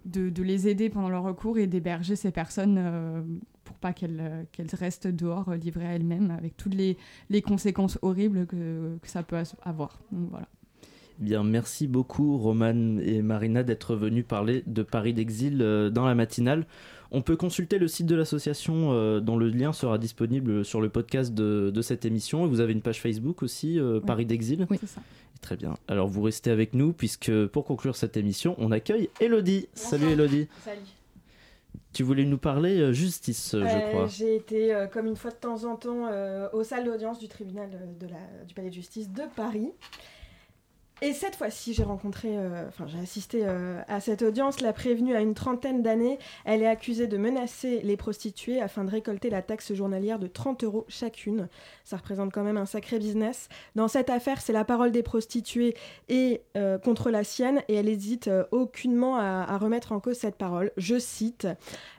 [0.08, 3.22] de, de les aider pendant leur recours et d'héberger ces personnes euh,
[3.64, 6.98] pour pas qu'elles, euh, qu'elles restent dehors, euh, livrées à elles-mêmes, avec toutes les,
[7.30, 10.00] les conséquences horribles que, que ça peut avoir.
[10.12, 10.48] Donc voilà.
[11.20, 16.14] Bien, merci beaucoup Roman et Marina d'être venus parler de Paris d'exil euh, dans la
[16.14, 16.68] matinale.
[17.10, 20.90] On peut consulter le site de l'association euh, dont le lien sera disponible sur le
[20.90, 22.46] podcast de, de cette émission.
[22.46, 25.02] Vous avez une page Facebook aussi, euh, Paris d'exil Oui, c'est ça.
[25.42, 25.76] Très bien.
[25.88, 29.68] Alors vous restez avec nous puisque pour conclure cette émission, on accueille Elodie.
[29.74, 30.48] Salut Elodie.
[30.64, 30.82] Salut.
[31.94, 34.08] Tu voulais nous parler euh, justice, euh, je Euh, crois.
[34.08, 37.28] J'ai été, euh, comme une fois de temps en temps, euh, aux salles d'audience du
[37.28, 37.70] tribunal
[38.00, 39.72] de la, du palais de justice de Paris.
[41.04, 44.62] Et cette fois-ci, j'ai rencontré, euh, j'ai assisté euh, à cette audience.
[44.62, 46.18] La prévenue a une trentaine d'années.
[46.44, 50.64] Elle est accusée de menacer les prostituées afin de récolter la taxe journalière de 30
[50.64, 51.50] euros chacune.
[51.84, 53.48] Ça représente quand même un sacré business.
[53.76, 55.76] Dans cette affaire, c'est la parole des prostituées
[56.10, 60.72] et euh, contre la sienne, et elle hésite aucunement à remettre en cause cette parole.
[60.78, 61.48] Je cite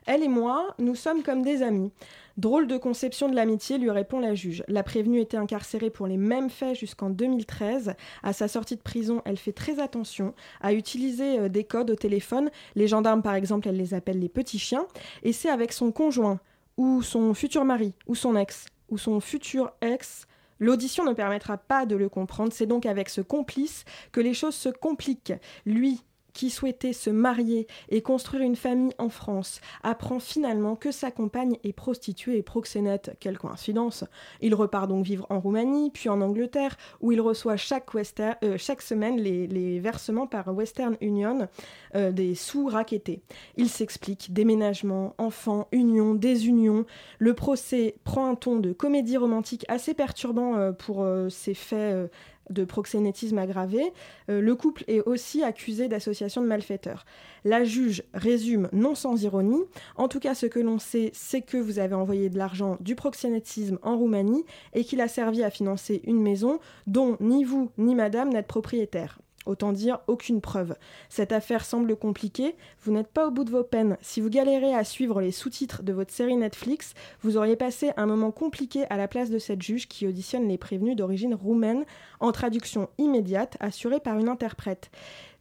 [0.07, 1.93] Elle et moi, nous sommes comme des amis.
[2.39, 4.63] Drôle de conception de l'amitié, lui répond la juge.
[4.69, 7.95] La prévenue était incarcérée pour les mêmes faits jusqu'en 2013.
[8.23, 11.97] À sa sortie de prison, elle fait très attention à utiliser euh, des codes au
[11.97, 12.53] téléphone.
[12.77, 14.87] Les gendarmes, par exemple, elle les appelle les petits chiens.
[15.25, 16.39] Et c'est avec son conjoint,
[16.77, 20.29] ou son futur mari, ou son ex, ou son futur ex.
[20.61, 24.55] L'audition ne permettra pas de le comprendre, c'est donc avec ce complice que les choses
[24.55, 25.35] se compliquent.
[25.67, 26.05] Lui,
[26.39, 31.57] qui souhaitait se marier et construire une famille en France, apprend finalement que sa compagne
[31.65, 33.17] est prostituée et proxénète.
[33.19, 34.05] Quelle coïncidence
[34.41, 38.57] Il repart donc vivre en Roumanie, puis en Angleterre, où il reçoit chaque, wester- euh,
[38.57, 41.49] chaque semaine les, versements par Western Union
[41.97, 43.21] euh, des sous raquettés.
[43.57, 46.87] Il s'explique, déménagement, enfants, union, désunion.
[47.19, 52.11] Le procès prend un ton de comédie romantique assez perturbant euh, pour ces faits
[52.51, 53.93] de proxénétisme aggravé.
[54.31, 57.05] Euh, le couple est aussi accusé d'association de malfaiteurs.
[57.45, 59.63] La juge résume, non sans ironie,
[59.97, 62.95] en tout cas ce que l'on sait, c'est que vous avez envoyé de l'argent du
[62.95, 64.45] proxénétisme en Roumanie
[64.75, 69.19] et qu'il a servi à financer une maison dont ni vous ni madame n'êtes propriétaire.
[69.49, 70.77] Autant dire aucune preuve.
[71.09, 73.97] Cette affaire semble compliquée, vous n'êtes pas au bout de vos peines.
[74.03, 76.93] Si vous galérez à suivre les sous-titres de votre série Netflix,
[77.23, 80.59] vous auriez passé un moment compliqué à la place de cette juge qui auditionne les
[80.59, 81.87] prévenus d'origine roumaine
[82.21, 84.91] en traduction immédiate assurée par une interprète.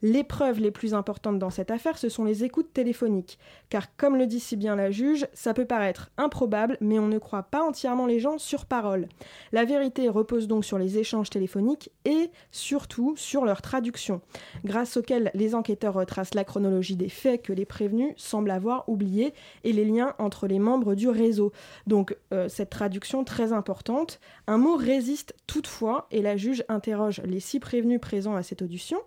[0.04, 3.40] Les preuves les plus importantes dans cette affaire, ce sont les écoutes téléphoniques.
[3.70, 7.18] Car comme le dit si bien la juge, ça peut paraître improbable, mais on ne
[7.18, 9.08] croit pas entièrement les gens sur parole.
[9.52, 14.22] La vérité repose donc sur les échanges téléphoniques et surtout sur leur traduction,
[14.64, 19.34] grâce auxquels les enquêteurs retracent la chronologie des faits que les prévenus semblent avoir oubliés
[19.64, 21.52] et les liens entre les membres du réseau.
[21.88, 27.40] Donc euh, cette traduction très importante, un mot résiste toutefois et la juge interroge les
[27.40, 29.00] six prévenus présents à cette audition.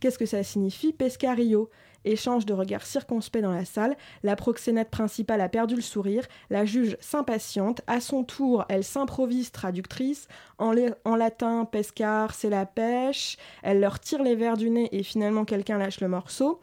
[0.00, 1.70] Qu'est-ce que ça signifie Pescario
[2.06, 6.64] Échange de regards circonspects dans la salle, la proxénète principale a perdu le sourire, la
[6.64, 10.26] juge s'impatiente, à son tour elle s'improvise traductrice,
[10.56, 14.88] en, la- en latin pescar c'est la pêche, elle leur tire les verres du nez
[14.92, 16.58] et finalement quelqu'un lâche le morceau,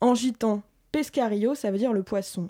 [0.00, 2.48] en gitan pescario ça veut dire le poisson.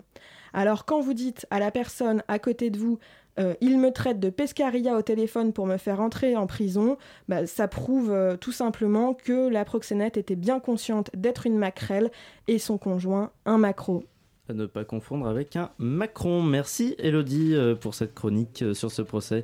[0.53, 2.97] Alors quand vous dites à la personne à côté de vous
[3.39, 6.97] euh, il me traite de pescaria au téléphone pour me faire entrer en prison,
[7.29, 12.11] bah, ça prouve euh, tout simplement que la proxénète était bien consciente d'être une maquerelle
[12.47, 14.03] et son conjoint un macro.
[14.49, 16.43] À ne pas confondre avec un Macron.
[16.43, 19.43] Merci Elodie euh, pour cette chronique sur ce procès.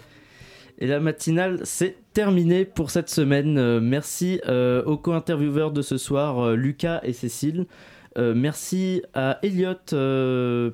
[0.79, 3.79] Et la matinale, c'est terminé pour cette semaine.
[3.79, 4.39] Merci
[4.85, 7.65] aux co-intervieweurs de ce soir, Lucas et Cécile.
[8.15, 9.73] Merci à Elliot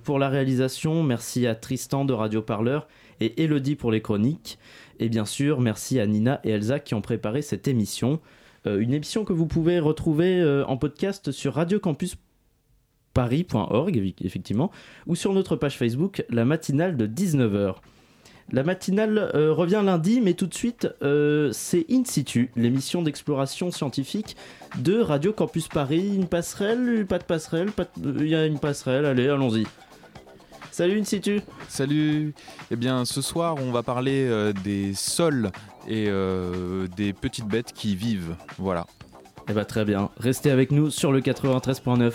[0.03, 1.03] pour la réalisation.
[1.03, 2.85] Merci à Tristan de Radio Parleur
[3.25, 4.57] et Elodie pour les chroniques.
[4.99, 8.19] Et bien sûr, merci à Nina et Elsa qui ont préparé cette émission.
[8.67, 12.15] Euh, une émission que vous pouvez retrouver euh, en podcast sur Radio Campus
[13.13, 14.71] paris.org, évi- effectivement,
[15.07, 17.75] ou sur notre page Facebook, la matinale de 19h.
[18.51, 20.87] La matinale euh, revient lundi, mais tout de suite,
[21.51, 24.35] c'est In situ, l'émission d'exploration scientifique
[24.79, 26.11] de Radio Campus Paris.
[26.15, 27.69] Une passerelle, pas de passerelle,
[28.03, 29.65] il y a une passerelle, allez, allons-y.
[30.73, 32.33] Salut In situ Salut
[32.71, 35.51] Eh bien, ce soir, on va parler euh, des sols
[35.87, 38.35] et euh, des petites bêtes qui vivent.
[38.57, 38.87] Voilà.
[39.47, 42.13] Eh bah très bien, restez avec nous sur le 93.9.